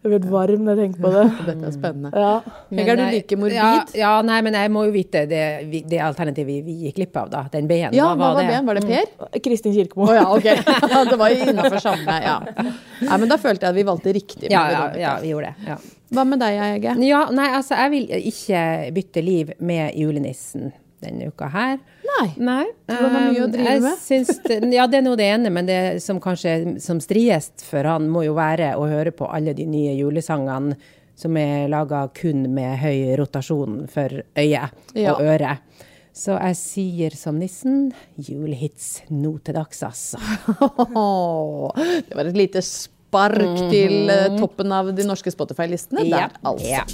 Jeg 0.04 0.20
blir 0.20 0.24
varm 0.28 0.66
når 0.66 0.76
jeg 0.76 0.88
tenker 0.90 1.00
på 1.00 1.10
det. 1.14 1.20
Dette 1.46 1.64
er 1.64 1.72
spennende. 1.72 2.10
Ja. 2.12 2.32
Men, 2.68 2.88
er 2.92 2.98
du 3.00 3.04
like 3.08 3.38
morbid? 3.40 3.54
Ja, 3.56 3.70
ja, 3.96 4.10
nei, 4.26 4.42
men 4.44 4.56
jeg 4.58 4.72
må 4.74 4.82
jo 4.84 4.92
vite 4.92 5.22
det, 5.30 5.40
det 5.88 6.00
alternativet 6.04 6.50
vi, 6.50 6.58
vi 6.66 6.74
gikk 6.90 6.98
glipp 6.98 7.16
av, 7.22 7.30
da. 7.32 7.40
Den 7.54 7.70
B-en. 7.70 7.96
Ja, 7.96 8.10
hva 8.12 8.34
var 8.36 8.44
det? 8.44 8.58
Var 8.66 8.80
det 8.80 8.84
Per? 8.90 9.40
Kristin 9.46 9.72
Kirkemo. 9.72 10.04
Å 10.04 10.18
ja, 10.18 10.26
ok. 10.28 10.50
Det 11.08 11.16
var 11.20 11.32
jo 11.32 11.48
innafor 11.48 11.80
samme, 11.80 12.18
ja. 12.20 12.36
Nei, 12.52 13.16
men 13.22 13.32
da 13.32 13.40
følte 13.40 13.64
jeg 13.64 13.72
at 13.72 13.78
vi 13.78 13.86
valgte 13.88 14.12
riktig. 14.12 14.44
med 14.44 14.52
Ja, 14.52 14.66
ja, 14.74 14.84
ja, 15.00 15.16
vi 15.24 15.32
gjorde 15.32 15.54
det. 15.54 15.72
Ja. 15.72 15.78
Hva 16.18 16.28
med 16.28 16.44
deg, 16.44 16.60
Hege? 16.60 16.96
ja, 17.08 17.24
nei, 17.32 17.48
altså, 17.56 17.80
jeg 17.80 17.94
vil 17.96 18.12
ikke 18.20 18.62
bytte 19.00 19.24
liv 19.24 19.56
med 19.64 19.96
julenissen 19.96 20.68
denne 21.00 21.32
uka 21.32 21.48
her. 21.54 21.78
Nei. 22.14 22.28
Nei. 22.36 22.64
Det 22.86 22.98
var 23.00 23.14
mye 23.14 23.42
å 23.42 23.46
um, 23.48 23.52
drive 23.54 23.78
med? 23.82 24.02
Syns 24.02 24.30
ja, 24.74 24.86
det 24.90 25.00
er 25.00 25.06
nå 25.06 25.14
det 25.18 25.28
ene, 25.34 25.50
men 25.54 25.66
det 25.68 25.78
som 26.04 26.20
kanskje 26.22 26.76
som 26.82 27.00
striest 27.02 27.64
for 27.66 27.86
han, 27.88 28.06
må 28.12 28.24
jo 28.26 28.36
være 28.38 28.74
å 28.78 28.86
høre 28.90 29.12
på 29.16 29.28
alle 29.30 29.54
de 29.56 29.66
nye 29.68 29.96
julesangene 29.98 30.76
som 31.18 31.36
er 31.38 31.68
laga 31.70 32.04
kun 32.14 32.46
med 32.54 32.78
høy 32.82 33.14
rotasjon 33.20 33.84
for 33.90 34.22
øye 34.34 34.64
Ja. 34.94 35.12
og 35.14 35.20
øre. 35.22 35.58
Så 36.14 36.36
jeg 36.38 36.56
sier 36.58 37.14
som 37.18 37.38
nissen 37.42 37.88
julehits 38.14 39.00
nå 39.10 39.32
til 39.42 39.56
dags, 39.58 39.82
altså. 39.82 40.18
Det 42.08 42.14
var 42.14 42.30
et 42.30 42.38
lite 42.38 42.62
spark 42.62 43.58
til 43.70 44.10
eh, 44.10 44.36
toppen 44.38 44.70
av 44.74 44.92
de 44.94 45.06
norske 45.06 45.30
Spotify-listene. 45.34 46.06
Der, 46.10 46.34
altså. 46.46 46.70
Ja. 46.70 46.84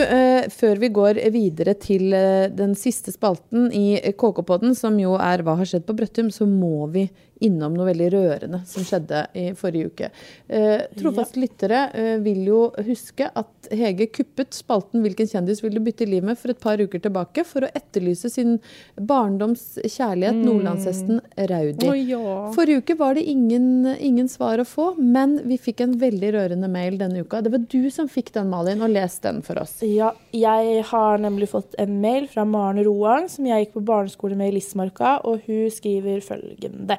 Du, 0.00 0.06
eh, 0.06 0.46
før 0.48 0.78
vi 0.80 0.88
går 0.96 1.18
videre 1.34 1.74
til 1.76 2.14
eh, 2.16 2.48
den 2.56 2.70
siste 2.78 3.12
spalten 3.12 3.66
i 3.76 3.98
KK-podden, 4.16 4.72
som 4.78 4.94
jo 4.96 5.18
er 5.20 5.42
Hva 5.44 5.58
har 5.58 5.68
skjedd 5.68 5.84
på 5.84 5.96
Brøttum, 5.98 6.30
så 6.32 6.46
må 6.48 6.86
vi 6.94 7.02
innom 7.44 7.74
noe 7.76 7.88
veldig 7.88 8.08
rørende 8.14 8.60
som 8.68 8.84
skjedde 8.86 9.24
i 9.38 9.46
forrige 9.58 9.90
uke. 9.90 10.10
Eh, 10.48 10.86
trofast 10.98 11.38
lyttere 11.40 11.86
eh, 11.96 12.16
vil 12.22 12.42
jo 12.50 12.60
huske 12.86 13.30
at 13.30 13.70
Hege 13.70 14.08
kuppet 14.10 14.56
spalten 14.56 15.00
'Hvilken 15.04 15.28
kjendis 15.30 15.62
vil 15.62 15.76
du 15.76 15.80
bytte 15.84 16.08
liv 16.08 16.24
med?' 16.26 16.38
for 16.38 16.52
et 16.52 16.60
par 16.60 16.80
uker 16.80 17.00
tilbake, 17.00 17.44
for 17.46 17.64
å 17.64 17.70
etterlyse 17.76 18.30
sin 18.32 18.58
barndoms 18.96 19.78
kjærlighet, 19.84 20.40
nordlandshesten 20.44 21.20
Raudi. 21.50 21.88
Oh, 21.88 21.96
ja. 21.96 22.50
Forrige 22.56 22.84
uke 22.84 22.96
var 22.98 23.14
det 23.16 23.24
ingen, 23.30 23.86
ingen 23.96 24.28
svar 24.28 24.60
å 24.60 24.66
få, 24.68 24.94
men 24.98 25.38
vi 25.48 25.58
fikk 25.60 25.84
en 25.84 25.96
veldig 26.00 26.32
rørende 26.36 26.70
mail 26.72 26.98
denne 27.00 27.24
uka. 27.24 27.42
Det 27.44 27.52
var 27.54 27.64
du 27.70 27.90
som 27.94 28.08
fikk 28.10 28.32
den, 28.36 28.50
Malin, 28.50 28.82
og 28.82 28.92
les 28.92 29.18
den 29.24 29.40
for 29.46 29.60
oss. 29.62 29.78
Ja, 29.86 30.12
jeg 30.34 30.84
har 30.90 31.22
nemlig 31.22 31.50
fått 31.54 31.76
en 31.80 32.00
mail 32.02 32.28
fra 32.30 32.44
Maren 32.48 32.82
Roang, 32.84 33.28
som 33.32 33.46
jeg 33.48 33.66
gikk 33.66 33.78
på 33.78 33.86
barneskole 33.92 34.38
med 34.38 34.52
i 34.52 34.58
Lismarka, 34.58 35.18
og 35.24 35.46
hun 35.46 35.70
skriver 35.72 36.20
følgende. 36.24 36.98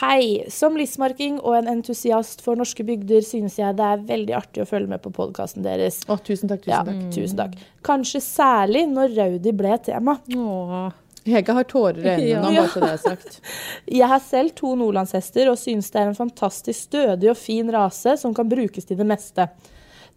Hei. 0.00 0.44
Som 0.50 0.76
listmarking 0.80 1.36
og 1.42 1.54
en 1.58 1.68
entusiast 1.74 2.40
for 2.44 2.56
norske 2.58 2.84
bygder 2.86 3.24
synes 3.26 3.58
jeg 3.60 3.76
det 3.78 3.84
er 3.86 4.04
veldig 4.08 4.34
artig 4.38 4.62
å 4.64 4.68
følge 4.68 4.88
med 4.94 5.02
på 5.04 5.12
podkasten 5.14 5.64
deres. 5.66 6.00
Å, 6.08 6.16
tusen 6.24 6.48
takk, 6.50 6.62
tusen 6.64 6.72
Ja, 6.72 6.80
takk. 6.86 7.02
tusen 7.14 7.40
takk. 7.42 7.58
Kanskje 7.84 8.22
særlig 8.24 8.86
når 8.90 9.12
Raudi 9.18 9.52
ble 9.58 9.76
tema. 9.84 10.16
Åh. 10.36 10.88
Hege 11.28 11.54
har 11.54 11.64
tårer 11.70 12.00
i 12.02 12.32
øynene 12.32 12.32
Ja. 12.32 12.40
nå, 12.42 12.54
bare 12.56 12.70
så 12.72 12.80
det 12.82 12.88
er 12.96 13.02
sagt. 13.04 13.36
Jeg 14.00 14.08
har 14.10 14.18
selv 14.24 14.54
to 14.58 14.72
nordlandshester 14.80 15.52
og 15.52 15.60
synes 15.60 15.90
det 15.94 16.00
er 16.00 16.08
en 16.10 16.18
fantastisk 16.18 16.88
stødig 16.88 17.30
og 17.30 17.36
fin 17.38 17.70
rase 17.70 18.16
som 18.18 18.34
kan 18.34 18.48
brukes 18.50 18.88
til 18.88 18.96
det 18.98 19.06
meste. 19.06 19.46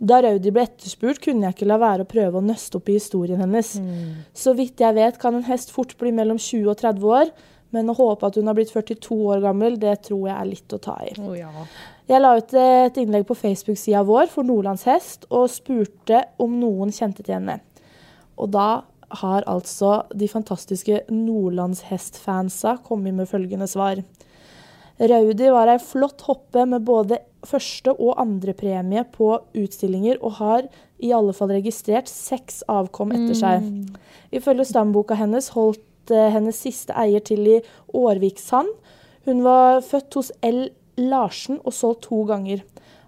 Da 0.01 0.17
Raudi 0.25 0.51
ble 0.51 0.63
etterspurt, 0.65 1.21
kunne 1.23 1.45
jeg 1.45 1.53
ikke 1.55 1.67
la 1.69 1.77
være 1.79 2.03
å 2.03 2.09
prøve 2.09 2.39
å 2.41 2.43
nøste 2.43 2.75
opp 2.81 2.89
i 2.91 2.97
historien 2.97 3.39
hennes. 3.39 3.75
Så 4.35 4.51
vidt 4.57 4.81
jeg 4.83 4.95
vet, 4.97 5.19
kan 5.21 5.35
en 5.37 5.45
hest 5.47 5.69
fort 5.71 5.93
bli 6.01 6.11
mellom 6.11 6.35
20 6.41 6.67
og 6.73 6.75
30 6.81 7.05
år, 7.21 7.31
Men 7.73 7.89
å 7.91 7.95
håpe 7.97 8.27
at 8.29 8.37
hun 8.39 8.47
har 8.47 8.55
blitt 8.57 8.71
42 8.71 9.17
år 9.33 9.41
gammel, 9.43 9.77
det 9.81 9.97
tror 10.07 10.27
jeg 10.29 10.35
er 10.35 10.49
litt 10.49 10.75
å 10.75 10.81
ta 10.81 10.95
i. 11.03 11.13
Oh, 11.19 11.33
ja. 11.37 11.49
Jeg 12.05 12.21
la 12.21 12.35
ut 12.37 12.53
et 12.61 12.99
innlegg 13.01 13.25
på 13.27 13.37
Facebook-sida 13.37 14.03
vår 14.05 14.29
for 14.31 14.47
Nordlands 14.47 14.85
hest 14.85 15.25
og 15.31 15.49
spurte 15.51 16.21
om 16.41 16.59
noen 16.61 16.93
kjente 16.93 17.25
til 17.25 17.39
henne. 17.39 17.57
Og 18.37 18.51
da 18.53 18.85
har 19.21 19.45
altså 19.49 20.03
de 20.17 20.27
fantastiske 20.29 21.03
nordlandshestfansa 21.13 22.77
kommet 22.85 23.17
med 23.17 23.29
følgende 23.29 23.67
svar. 23.69 24.01
Raudi 24.95 25.49
var 25.51 25.69
ei 25.73 25.79
flott 25.83 26.23
hoppe 26.27 26.63
med 26.69 26.85
både 26.87 27.19
første- 27.45 27.93
og 27.99 28.15
andrepremie 28.21 29.03
på 29.11 29.33
utstillinger, 29.53 30.17
og 30.21 30.37
har 30.39 30.69
i 31.03 31.11
alle 31.13 31.33
fall 31.35 31.51
registrert 31.51 32.07
seks 32.09 32.63
avkom 32.71 33.11
etter 33.11 33.35
seg. 33.35 33.67
Ifølge 34.31 34.65
stamboka 34.69 35.17
hennes 35.19 35.51
holdt 35.53 35.83
eh, 36.13 36.31
hennes 36.33 36.59
siste 36.61 36.95
eier 36.97 37.23
til 37.25 37.47
i 37.47 37.59
Årvikshand. 37.95 38.71
Hun 39.25 39.43
var 39.45 39.81
født 39.85 40.19
hos 40.19 40.31
L. 40.45 40.67
Larsen 41.01 41.59
og 41.63 41.73
solgt 41.75 42.05
to 42.09 42.23
ganger. 42.29 42.63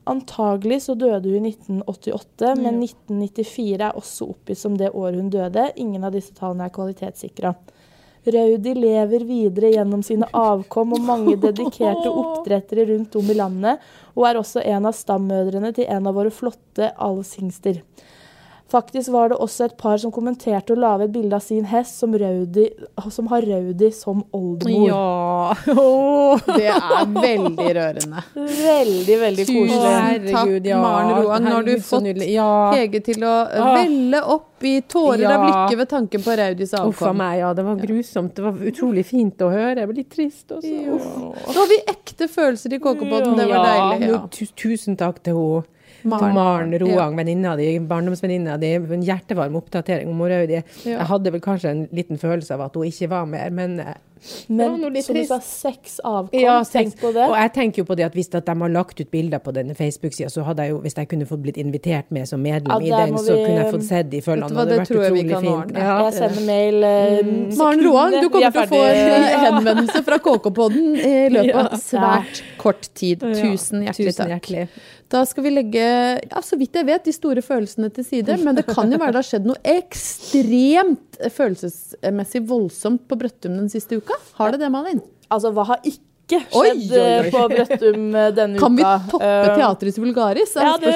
Antagelig 0.08 0.82
så 0.86 0.96
døde 0.96 1.30
hun 1.30 1.46
i 1.46 1.52
1988, 1.52 2.54
men 2.62 2.80
1994 2.84 3.82
er 3.82 3.98
også 3.98 4.30
oppgitt 4.32 4.60
som 4.60 4.78
det 4.80 4.94
året 4.94 5.20
hun 5.20 5.32
døde. 5.32 5.70
Ingen 5.76 6.08
av 6.08 6.16
disse 6.16 6.36
tallene 6.36 6.68
er 6.68 6.76
kvalitetssikra. 6.76 7.54
Raudi 8.28 8.74
lever 8.76 9.24
videre 9.24 9.72
gjennom 9.72 10.02
sine 10.04 10.28
avkom 10.36 10.96
og 10.98 11.04
mange 11.04 11.36
dedikerte 11.46 12.12
oppdrettere 12.12 12.88
rundt 12.90 13.16
om 13.20 13.32
i 13.32 13.38
landet, 13.38 13.84
og 14.16 14.28
er 14.28 14.40
også 14.40 14.64
en 14.64 14.88
av 14.90 14.96
stammødrene 14.96 15.74
til 15.76 15.88
en 15.92 16.08
av 16.10 16.16
våre 16.18 16.32
flotte 16.34 16.92
alvshingster. 17.04 17.82
Faktisk 18.68 19.12
var 19.14 19.30
det 19.32 19.38
også 19.40 19.64
et 19.70 19.78
par 19.80 19.96
som 20.02 20.12
kommenterte 20.12 20.74
og 20.76 20.80
la 20.82 20.90
ved 21.00 21.08
et 21.08 21.14
bilde 21.14 21.38
av 21.38 21.40
sin 21.46 21.64
hest 21.72 22.02
som, 22.02 22.12
Raudi, 22.20 22.66
som 23.16 23.30
har 23.32 23.46
Raudi 23.48 23.88
som 23.96 24.26
oldemor. 24.36 24.90
Ja. 24.90 25.54
Det 26.58 26.66
er 26.68 27.06
veldig 27.14 27.68
rørende. 27.78 28.24
Veldig, 28.36 29.16
veldig 29.22 29.46
Tusen 29.48 29.70
koselig. 29.72 30.34
takk, 30.34 30.68
Maren 30.82 31.14
Roan. 31.16 31.46
Nå 31.48 31.54
har 31.54 31.64
du 31.64 31.72
Herregud, 31.72 31.86
fått. 31.88 32.28
Ja. 32.28 32.50
Hege 32.76 33.02
til 33.06 33.24
å 33.24 33.36
Ah. 33.48 33.72
velle 33.78 34.22
opp 34.36 34.64
i 34.68 34.82
tårer 34.82 35.24
av 35.26 35.32
Ja. 35.32 35.48
lykke 35.48 35.78
ved 35.78 35.90
tanken 35.90 36.22
på 36.28 36.36
Raudis 36.38 36.74
Uff 36.74 36.80
a 36.80 36.84
avkom. 37.08 37.18
meg, 37.18 37.40
ja. 37.40 37.54
Det 37.54 37.64
var 37.66 37.76
grusomt. 37.76 38.34
Det 38.36 38.44
var 38.44 38.52
utrolig 38.74 39.06
fint 39.06 39.38
å 39.38 39.50
høre. 39.52 39.78
Jeg 39.80 39.88
ble 39.88 39.96
litt 40.02 40.10
trist 40.12 40.52
også. 40.52 40.68
Nå 40.68 41.56
har 41.56 41.68
vi 41.72 41.80
ekte 41.88 42.28
følelser 42.28 42.74
i 42.74 42.80
Kåkepodden. 42.80 43.38
Det 43.38 43.48
var 43.48 43.66
deilig. 43.66 44.10
Ja. 44.10 44.28
Tusen 44.58 44.98
takk 44.98 45.24
til 45.24 45.36
henne. 45.36 45.64
Maren. 46.08 46.34
Maren 46.36 46.74
Roang, 46.80 47.14
Ja. 47.14 47.24
Venninna 47.24 47.56
di, 47.60 47.70
barndomsvenninna 47.80 48.58
di. 48.60 48.74
En 48.76 49.04
hjertevarm 49.04 49.56
oppdatering 49.60 50.08
om 50.10 50.22
Raudi. 50.22 50.54
Ja. 50.86 50.98
Jeg 50.98 51.08
hadde 51.14 51.32
vel 51.32 51.42
kanskje 51.42 51.70
en 51.76 51.88
liten 51.94 52.18
følelse 52.18 52.54
av 52.54 52.62
at 52.68 52.76
hun 52.76 52.86
ikke 52.90 53.10
var 53.10 53.26
mer, 53.26 53.50
men 53.50 53.80
eh, 53.80 53.94
Men 54.50 54.82
var 54.82 55.02
som 55.06 55.14
du 55.16 55.22
sa, 55.30 55.38
seks 55.40 56.00
avkom. 56.04 56.40
ja, 56.42 56.56
Tenk 56.66 56.96
på 57.00 57.12
det. 57.14 57.28
Og 57.30 57.36
jeg 57.38 57.52
tenker 57.54 57.78
jo 57.84 57.86
på 57.86 57.96
det 57.96 58.06
at 58.08 58.14
hvis 58.18 58.32
at 58.34 58.48
de 58.48 58.56
har 58.60 58.70
lagt 58.74 59.00
ut 59.00 59.12
bilder 59.12 59.38
på 59.40 59.54
denne 59.54 59.76
Facebook-sida, 59.78 60.30
så 60.34 60.42
hadde 60.44 60.64
jeg 60.66 60.72
jo, 60.72 60.80
hvis 60.82 60.96
jeg 60.98 61.08
kunne 61.12 61.28
fått 61.30 61.44
blitt 61.44 61.58
invitert 61.62 62.10
med 62.10 62.26
som 62.28 62.42
medlem 62.42 62.82
Ja, 62.82 62.82
i 62.82 62.90
den, 63.06 63.14
må 63.14 63.22
så 63.22 63.36
vi- 63.38 63.46
kunne 63.46 63.62
jeg 63.62 63.74
fått 63.76 63.84
sett 63.86 64.10
de 64.10 64.22
følgene. 64.26 64.50
Det 64.50 64.58
hadde 64.58 64.80
vært 64.80 64.90
utrolig 64.90 65.38
fint. 65.46 65.78
Ja. 65.78 66.10
Jeg 66.10 66.14
sender 66.18 66.46
mail 66.50 66.84
eh, 66.84 67.24
Maren 67.62 67.86
Roan, 67.86 68.12
du 68.18 68.30
kommer 68.30 68.48
er 68.48 68.52
til 68.52 68.62
å 68.62 68.68
få 68.74 68.84
en 68.90 69.24
henvendelse 69.46 70.04
fra 70.10 70.18
KK-podden 70.18 70.96
i 70.98 71.30
løpet 71.38 71.56
av 71.56 71.70
Ja. 71.72 71.78
svært 71.78 72.42
kort 72.58 72.90
tid. 72.96 73.20
Tusen 73.22 73.86
hjertelig 73.86 74.16
Tusen 74.16 74.26
takk. 74.26 74.34
hjertelig. 74.34 74.68
Da 75.12 75.22
skal 75.28 75.46
vi 75.46 75.52
legge, 75.56 75.84
ja, 76.20 76.42
så 76.44 76.58
vidt 76.60 76.76
jeg 76.76 76.88
vet, 76.88 77.06
de 77.08 77.14
store 77.16 77.44
følelsene 77.46 77.90
til 77.96 78.04
side. 78.08 78.36
Men 78.44 78.58
det 78.58 78.66
kan 78.68 78.92
jo 78.92 79.00
være 79.00 79.16
det 79.16 79.22
har 79.22 79.30
skjedd 79.30 79.48
noe 79.48 79.62
ekstremt 79.78 81.22
følelsesmessig 81.34 82.44
voldsomt 82.50 83.06
på 83.08 83.20
Brøttum 83.20 83.56
den 83.56 83.72
siste 83.72 84.02
uka. 84.02 84.18
Har 84.40 84.52
det 84.54 84.62
det, 84.66 84.72
Malin? 84.74 85.00
Altså, 85.32 85.54
hva 85.56 85.64
har 85.72 85.80
ikke 85.88 86.42
skjedd 86.44 86.60
oi, 86.60 86.72
oi. 86.92 87.06
oi. 87.24 87.32
på 87.32 87.44
Brøttum 87.54 88.10
denne 88.36 88.60
uka. 88.60 88.66
Kan 88.66 88.76
vi 88.76 88.88
toppe 89.14 89.32
teatret 89.54 90.00
i 90.00 90.04
vulgaris? 90.04 90.56
Ja, 90.60 90.74
det, 90.82 90.96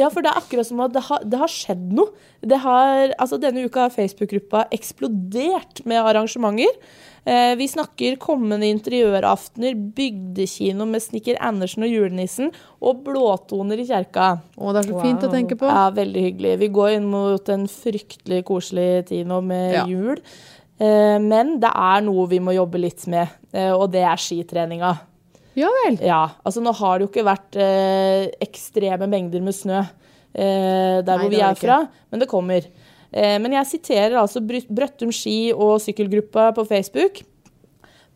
ja, 0.00 0.10
for 0.10 0.26
det 0.26 0.32
er 0.32 0.40
akkurat 0.42 0.66
som 0.66 0.82
at 0.82 0.96
det 0.96 1.04
har, 1.06 1.22
det 1.22 1.42
har 1.44 1.52
skjedd 1.52 1.84
noe. 1.94 2.10
Det 2.42 2.58
har, 2.62 3.14
altså 3.18 3.38
Denne 3.42 3.62
uka 3.66 3.86
har 3.86 3.94
Facebook-gruppa 3.94 4.66
eksplodert 4.74 5.84
med 5.86 6.02
arrangementer. 6.02 6.74
Eh, 7.28 7.52
vi 7.60 7.66
snakker 7.68 8.14
kommende 8.22 8.64
interiøraftener, 8.72 9.74
bygdekino 9.98 10.86
med 10.88 11.02
Snikker 11.04 11.36
Andersen 11.44 11.84
og 11.84 11.90
julenissen, 11.92 12.52
og 12.80 13.02
blåtoner 13.04 13.82
i 13.82 13.84
kjerka. 13.88 14.28
Å, 14.56 14.70
det 14.72 14.84
er 14.84 14.88
så 14.94 15.02
fint 15.02 15.26
å 15.26 15.30
tenke 15.32 15.58
på. 15.60 15.68
Ja, 15.68 15.90
Veldig 15.92 16.22
hyggelig. 16.24 16.54
Vi 16.62 16.68
går 16.78 16.94
inn 16.96 17.10
mot 17.12 17.50
en 17.52 17.66
fryktelig 17.68 18.44
koselig 18.48 18.88
tid 19.10 19.28
nå 19.28 19.42
med 19.44 19.74
Ja. 19.74 19.84
jul. 19.90 20.22
Eh, 20.80 21.18
men 21.20 21.58
det 21.60 21.68
er 21.74 22.00
noe 22.06 22.26
vi 22.30 22.38
må 22.40 22.54
jobbe 22.54 22.78
litt 22.80 23.04
med, 23.10 23.28
eh, 23.52 23.72
og 23.74 23.90
det 23.92 24.04
er 24.06 24.16
skitreninga. 24.16 24.94
Ja 25.58 25.68
vel. 25.84 25.98
Ja, 26.06 26.22
altså 26.46 26.62
nå 26.62 26.72
har 26.72 26.98
det 26.98 27.08
jo 27.08 27.10
ikke 27.12 27.26
vært 27.26 27.56
ekstreme 28.40 29.08
mengder 29.10 29.42
med 29.42 29.56
snø 29.56 29.80
eh, 29.80 31.02
der 31.02 31.16
Nei, 31.16 31.16
hvor 31.24 31.32
vi 31.32 31.40
er 31.42 31.56
ikke. 31.56 31.64
fra, 31.64 31.78
men 32.12 32.20
det 32.22 32.28
kommer. 32.30 32.62
Eh, 33.12 33.36
men 33.40 33.56
jeg 33.56 33.70
siterer 33.72 34.18
altså 34.20 34.42
Brøttum 34.44 35.12
ski 35.14 35.52
og 35.54 35.78
sykkelgruppa 35.84 36.50
på 36.56 36.66
Facebook. 36.68 37.22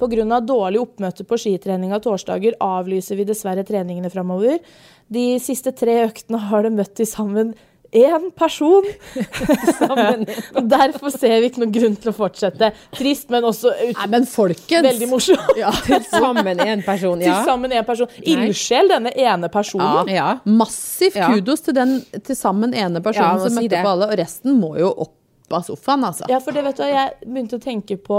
Pga. 0.02 0.40
dårlig 0.40 0.80
oppmøte 0.82 1.22
på 1.24 1.36
skitreninga 1.38 2.00
torsdager 2.02 2.56
avlyser 2.58 3.16
vi 3.20 3.26
dessverre 3.28 3.62
treningene 3.62 4.10
framover. 4.10 4.58
De 5.06 5.38
siste 5.38 5.70
tre 5.72 6.00
øktene 6.08 6.40
har 6.48 6.64
det 6.64 6.72
møtt 6.74 6.96
til 6.98 7.06
sammen 7.06 7.52
én 7.92 8.30
person. 8.36 8.86
Derfor 10.72 11.12
ser 11.14 11.40
vi 11.42 11.50
ikke 11.50 11.62
noen 11.62 11.74
grunn 11.74 11.96
til 12.00 12.12
å 12.12 12.14
fortsette. 12.16 12.70
Trist, 12.96 13.28
men 13.32 13.44
også 13.48 13.72
ut 13.74 13.96
Nei, 13.98 14.08
men 14.14 14.26
folkens. 14.28 14.86
veldig 14.88 15.08
morsomt. 15.10 15.52
Ja. 15.60 15.72
Til 15.84 16.04
sammen 16.08 16.60
én 16.64 16.84
person, 16.86 17.20
Til 17.22 17.34
sammen 17.46 17.72
én 17.76 17.86
person. 17.88 18.08
Ildsjel, 18.22 18.88
denne 18.92 19.12
ene 19.16 19.50
personen. 19.52 20.08
ja. 20.12 20.38
Massiv 20.44 21.16
Ja. 21.16 21.28
kudos 21.32 21.60
til 21.66 21.74
den 21.74 21.98
til 22.24 22.36
sammen 22.36 22.72
ene 22.74 23.00
personen 23.04 23.40
som 23.40 23.54
møtte 23.58 23.68
det. 23.76 23.82
på 23.84 23.88
alle, 23.96 24.08
og 24.12 24.18
resten 24.18 24.56
må 24.60 24.76
jo 24.78 24.88
opp 24.96 25.18
av 25.52 25.60
sofaen, 25.66 26.00
altså. 26.08 26.24
Ja, 26.30 26.38
for 26.40 26.52
det 26.56 26.62
vet 26.64 26.78
du, 26.78 26.82
jeg 26.88 27.10
begynte 27.28 27.58
å 27.58 27.60
tenke 27.60 27.98
på 28.00 28.18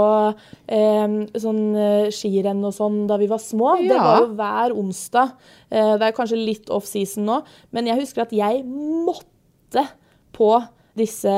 eh, 0.68 1.14
sånn 1.42 1.62
eh, 1.74 2.10
skirenn 2.14 2.62
og 2.64 2.72
sånn 2.76 3.08
da 3.10 3.16
vi 3.18 3.26
var 3.26 3.38
små. 3.42 3.72
Det 3.82 3.96
var 3.98 4.20
jo 4.22 4.28
hver 4.38 4.70
onsdag. 4.78 5.32
Eh, 5.68 5.96
det 5.98 6.06
er 6.06 6.14
kanskje 6.14 6.38
litt 6.38 6.70
off-season 6.70 7.24
nå, 7.26 7.40
men 7.74 7.86
jeg 7.90 7.98
husker 8.04 8.22
at 8.22 8.30
jeg 8.30 8.62
måtte 8.64 9.26
på 10.34 10.54
disse 10.94 11.34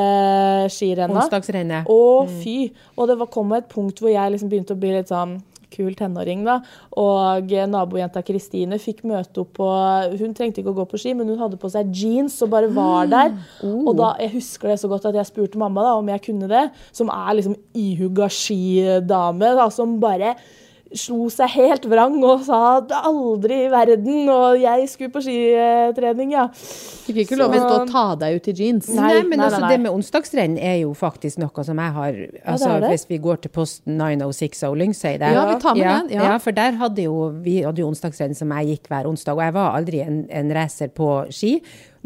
skirenna. 0.73 1.23
Onsdagsrennet. 1.23 1.89
Å, 1.89 2.01
fy! 2.43 2.59
Og 2.97 3.09
det 3.09 3.17
var, 3.21 3.33
kom 3.33 3.55
et 3.57 3.69
punkt 3.73 4.03
hvor 4.03 4.13
jeg 4.13 4.35
liksom 4.35 4.51
begynte 4.53 4.77
å 4.77 4.81
bli 4.81 4.93
litt 4.99 5.13
sånn 5.13 5.39
kul 5.73 5.97
tenåring, 5.99 6.45
da. 6.47 6.61
Og 7.01 7.53
eh, 7.53 7.67
nabojenta 7.69 8.23
Kristine 8.25 8.79
fikk 8.81 9.03
møte 9.09 9.43
opp 9.43 9.57
på 9.59 9.71
Hun 10.17 10.35
trengte 10.37 10.63
ikke 10.63 10.73
å 10.73 10.79
gå 10.79 10.87
på 10.89 11.01
ski, 11.01 11.15
men 11.17 11.29
hun 11.33 11.41
hadde 11.43 11.59
på 11.61 11.71
seg 11.73 11.91
jeans 11.95 12.39
og 12.45 12.53
bare 12.55 12.71
var 12.73 13.11
der. 13.13 13.35
Og 13.65 13.93
da, 13.99 14.13
Jeg 14.23 14.37
husker 14.39 14.73
det 14.73 14.79
så 14.83 14.91
godt 14.93 15.09
at 15.11 15.19
jeg 15.19 15.29
spurte 15.29 15.61
mamma 15.61 15.85
da 15.85 15.97
om 15.99 16.13
jeg 16.13 16.25
kunne 16.29 16.51
det, 16.51 16.69
som 16.97 17.11
er 17.13 17.35
liksom 17.39 17.59
ihugga 17.77 18.31
skidame, 18.33 19.53
da, 19.59 19.69
som 19.75 19.99
bare 20.03 20.37
slo 20.95 21.27
seg 21.33 21.51
helt 21.57 21.87
vrang 21.91 22.17
og 22.25 22.45
sa 22.47 22.61
at 22.79 22.93
aldri 22.95 23.65
i 23.65 23.71
verden, 23.73 24.29
og 24.31 24.59
jeg 24.61 24.87
skulle 24.91 25.13
på 25.15 25.23
skitrening, 25.25 26.35
ja. 26.37 26.47
Fikk 26.53 27.25
ikke 27.25 27.39
lov 27.41 27.55
til 27.55 27.65
å 27.65 27.73
og 27.81 27.91
ta 27.91 28.05
deg 28.21 28.39
ut 28.39 28.49
i 28.51 28.55
jeans. 28.57 28.91
Nei, 28.95 29.09
Nei, 29.17 29.23
men 29.27 29.41
nei, 29.41 29.49
altså, 29.49 29.63
nei, 29.65 29.71
det 29.75 29.81
med 29.85 29.97
onsdagsrenn 29.97 30.59
er 30.59 30.79
jo 30.83 30.93
faktisk 30.97 31.41
noe 31.43 31.67
som 31.67 31.83
jeg 31.83 31.97
har 31.97 32.21
altså, 32.45 32.71
ja, 32.71 32.79
det. 32.85 32.93
Hvis 32.95 33.07
vi 33.11 33.21
går 33.23 33.43
til 33.45 33.55
posten 33.55 33.99
906 33.99 34.63
av 34.69 34.77
Lyngseide 34.79 35.33
Ja, 35.35 35.47
vi 35.51 35.59
tar 35.63 35.79
med 35.79 35.85
ja, 35.85 35.97
den, 36.03 36.15
ja. 36.17 36.29
Ja. 36.31 36.37
for 36.43 36.57
der 36.57 36.79
hadde 36.81 37.07
jo 37.09 37.31
vi 37.45 37.59
hadde 37.65 37.83
jo 37.83 37.91
onsdagsrenn 37.91 38.37
som 38.39 38.55
jeg 38.59 38.77
gikk 38.77 38.91
hver 38.93 39.09
onsdag, 39.11 39.37
og 39.37 39.45
jeg 39.47 39.57
var 39.57 39.79
aldri 39.79 40.03
en, 40.05 40.23
en 40.31 40.55
racer 40.55 40.93
på 40.95 41.11
ski. 41.35 41.57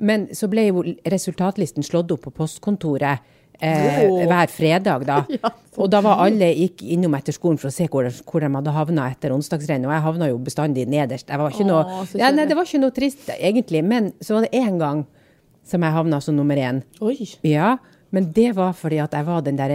Men 0.01 0.31
så 0.37 0.49
ble 0.51 0.71
jo 0.71 0.85
resultatlisten 1.13 1.85
slått 1.87 2.13
opp 2.15 2.25
på 2.29 2.33
postkontoret. 2.41 3.21
Eh, 3.61 4.25
hver 4.25 4.49
fredag, 4.53 5.05
da. 5.05 5.21
og 5.81 5.91
da 5.93 6.01
var 6.05 6.23
alle 6.25 6.49
gikk 6.57 6.83
innom 6.97 7.15
etter 7.19 7.37
skolen 7.37 7.61
for 7.61 7.69
å 7.69 7.75
se 7.75 7.87
hvor, 7.93 8.09
hvor 8.25 8.45
de 8.45 8.51
hadde 8.57 8.75
havna 8.75 9.09
etter 9.13 9.35
onsdagsrenn. 9.37 9.85
Og 9.89 9.95
jeg 9.95 10.05
havna 10.07 10.31
jo 10.31 10.41
bestandig 10.45 10.87
nederst. 10.91 11.29
Var 11.29 11.55
ikke 11.55 11.69
noe, 11.69 12.03
ja, 12.17 12.33
nei, 12.35 12.49
det 12.49 12.57
var 12.59 12.69
ikke 12.69 12.83
noe 12.83 12.97
trist, 12.97 13.29
egentlig. 13.37 13.85
Men 13.87 14.13
så 14.25 14.39
var 14.39 14.47
det 14.47 14.55
én 14.57 14.81
gang 14.81 15.05
som 15.69 15.85
jeg 15.85 15.97
havna 15.97 16.21
som 16.25 16.37
nummer 16.39 16.59
én. 16.59 16.83
Ja, 17.47 17.77
men 18.11 18.33
det 18.35 18.55
var 18.57 18.73
fordi 18.75 18.99
at 19.03 19.13
jeg 19.15 19.29
var 19.29 19.45
den 19.47 19.61
der 19.61 19.75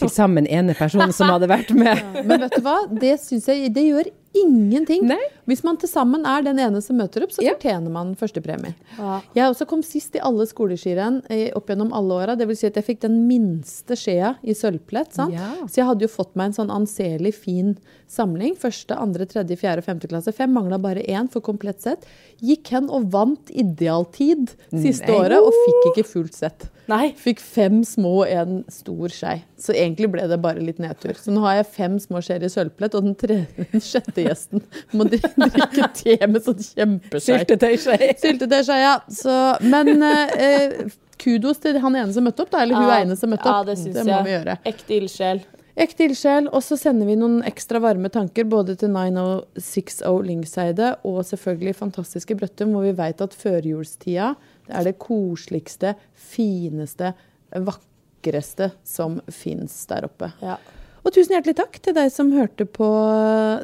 til 0.00 0.10
sammen 0.12 0.46
ene 0.50 0.74
personen 0.78 1.12
som 1.14 1.28
hadde 1.32 1.48
vært 1.50 1.70
med. 1.76 2.02
Men 2.28 2.40
vet 2.46 2.58
du 2.58 2.62
hva? 2.66 2.80
Det 2.90 3.16
syns 3.22 3.46
jeg 3.50 3.72
det 3.74 3.86
gjør 3.88 4.10
ingenting. 4.34 5.04
Nei. 5.06 5.20
Hvis 5.46 5.60
man 5.62 5.76
til 5.78 5.86
sammen 5.86 6.24
er 6.26 6.42
den 6.42 6.58
ene 6.58 6.80
som 6.82 6.96
møter 6.98 7.22
opp, 7.22 7.30
så 7.30 7.42
Ja. 7.44 7.52
fortjener 7.54 7.92
man 7.94 8.16
førstepremie. 8.18 8.72
Ja. 8.98 9.20
Jeg 9.36 9.44
også 9.52 9.66
kom 9.70 9.82
sist 9.86 10.16
i 10.18 10.22
alle 10.26 10.42
skoleskirenn 10.50 11.20
opp 11.54 11.70
gjennom 11.70 11.92
alle 11.94 12.16
åra. 12.18 12.34
Det 12.36 12.48
vil 12.50 12.56
si 12.58 12.66
at 12.66 12.74
jeg 12.80 12.84
fikk 12.88 13.00
den 13.04 13.20
minste 13.28 13.94
skjea 13.94 14.32
i 14.42 14.56
sølvplett. 14.58 15.12
sant? 15.14 15.36
Ja. 15.38 15.52
Så 15.70 15.78
jeg 15.78 15.86
hadde 15.86 16.02
jo 16.02 16.10
fått 16.10 16.34
meg 16.34 16.50
en 16.50 16.56
sånn 16.58 16.74
anselig 16.74 17.34
fin 17.36 17.76
samling. 18.10 18.56
Første, 18.58 18.98
andre, 18.98 19.24
tredje, 19.30 19.54
fjerde 19.60 19.84
og 19.84 19.86
femte 19.86 20.10
klasse. 20.10 20.34
Fem 20.34 20.50
mangla 20.52 20.80
bare 20.82 21.06
én 21.06 21.30
for 21.30 21.38
komplett 21.40 21.80
sett. 21.86 22.02
Gikk 22.42 22.74
hen 22.74 22.90
og 22.90 23.06
vant 23.14 23.54
idealtid 23.54 24.50
siste 24.74 25.06
Nei. 25.14 25.20
året, 25.20 25.38
og 25.38 25.52
fikk 25.62 25.92
ikke 25.94 26.08
fullt 26.10 26.34
sett. 26.34 26.66
Nei. 26.90 27.14
Fikk 27.16 27.40
fem 27.40 27.78
små 27.88 28.10
og 28.24 28.28
en 28.28 28.58
stor 28.72 29.08
skei. 29.14 29.38
Så 29.60 29.72
egentlig 29.72 30.10
ble 30.12 30.26
det 30.28 30.36
bare 30.44 30.60
litt 30.60 30.78
nedtur. 30.82 31.14
Så 31.16 31.32
nå 31.32 31.40
har 31.46 31.60
jeg 31.62 31.68
fem 31.78 31.94
små 32.02 32.20
skjeer 32.24 32.44
i 32.44 32.50
sølvplett, 32.52 32.94
og 32.98 33.06
den, 33.06 33.14
tredje, 33.16 33.64
den 33.72 33.80
sjette 33.84 34.26
gjesten 34.26 34.60
må 34.92 35.06
drikke 35.08 35.88
te 35.96 36.18
med 36.28 36.44
sånn 36.44 36.60
kjempeskei. 36.60 37.38
Syltetøyskje. 37.40 37.98
Syltetøyskei, 38.20 38.78
ja. 38.84 38.94
Så, 39.08 39.38
men 39.64 39.96
eh, 40.04 40.84
kudos 41.24 41.62
til 41.64 41.80
han 41.80 41.96
ene 42.02 42.12
som 42.12 42.26
møtte 42.28 42.44
opp, 42.44 42.52
da. 42.52 42.62
Eller 42.66 42.76
hun 42.76 42.90
Ja, 42.92 43.00
ene 43.06 43.16
som 43.16 43.32
møtte 43.32 43.48
opp. 43.48 43.64
ja, 43.64 43.68
det 43.72 43.78
syns 43.80 44.00
må 44.04 44.10
jeg. 44.12 44.24
vi 44.28 44.36
gjøre. 44.38 44.58
Ekte 44.74 44.98
ildsjel. 45.00 45.44
Ekte 45.74 46.04
ildsjel. 46.06 46.46
Og 46.54 46.62
så 46.62 46.76
sender 46.78 47.08
vi 47.08 47.16
noen 47.18 47.40
ekstra 47.48 47.80
varme 47.82 48.12
tanker 48.12 48.44
både 48.46 48.76
til 48.78 48.92
9060 48.94 50.20
Lyngseide 50.28 50.92
og 51.08 51.22
selvfølgelig 51.26 51.74
fantastiske 51.80 52.36
Brøttum, 52.38 52.76
hvor 52.76 52.84
vi 52.86 52.92
vet 53.00 53.24
at 53.24 53.34
førjulstida 53.40 54.34
det 54.68 54.78
er 54.78 54.88
det 54.88 54.96
koseligste, 55.02 55.94
fineste, 56.14 57.12
vakreste 57.54 58.72
som 58.86 59.20
fins 59.32 59.84
der 59.90 60.08
oppe. 60.08 60.32
Ja. 60.44 60.58
Og 61.04 61.12
tusen 61.12 61.34
hjertelig 61.34 61.58
takk 61.58 61.74
til 61.84 61.92
deg 61.98 62.08
som 62.12 62.30
hørte 62.32 62.64
på 62.64 62.86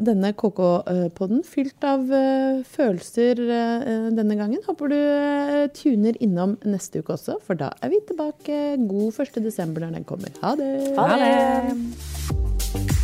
denne 0.04 0.34
KK-podden, 0.36 1.40
fylt 1.48 1.86
av 1.88 2.04
eh, 2.12 2.60
følelser 2.68 3.40
eh, 3.40 4.10
denne 4.12 4.36
gangen. 4.36 4.60
Håper 4.68 4.92
du 4.92 4.98
eh, 4.98 5.64
tuner 5.72 6.20
innom 6.20 6.58
neste 6.68 7.00
uke 7.00 7.16
også, 7.16 7.40
for 7.46 7.56
da 7.56 7.72
er 7.80 7.94
vi 7.96 8.04
tilbake 8.12 8.62
god 8.84 9.24
1. 9.24 9.40
desember 9.48 9.86
når 9.86 10.02
den 10.02 10.08
kommer. 10.12 10.36
Ha 10.44 10.52
det! 10.60 10.72
Ha 11.00 11.12
det. 11.16 11.36
det. 11.70 12.99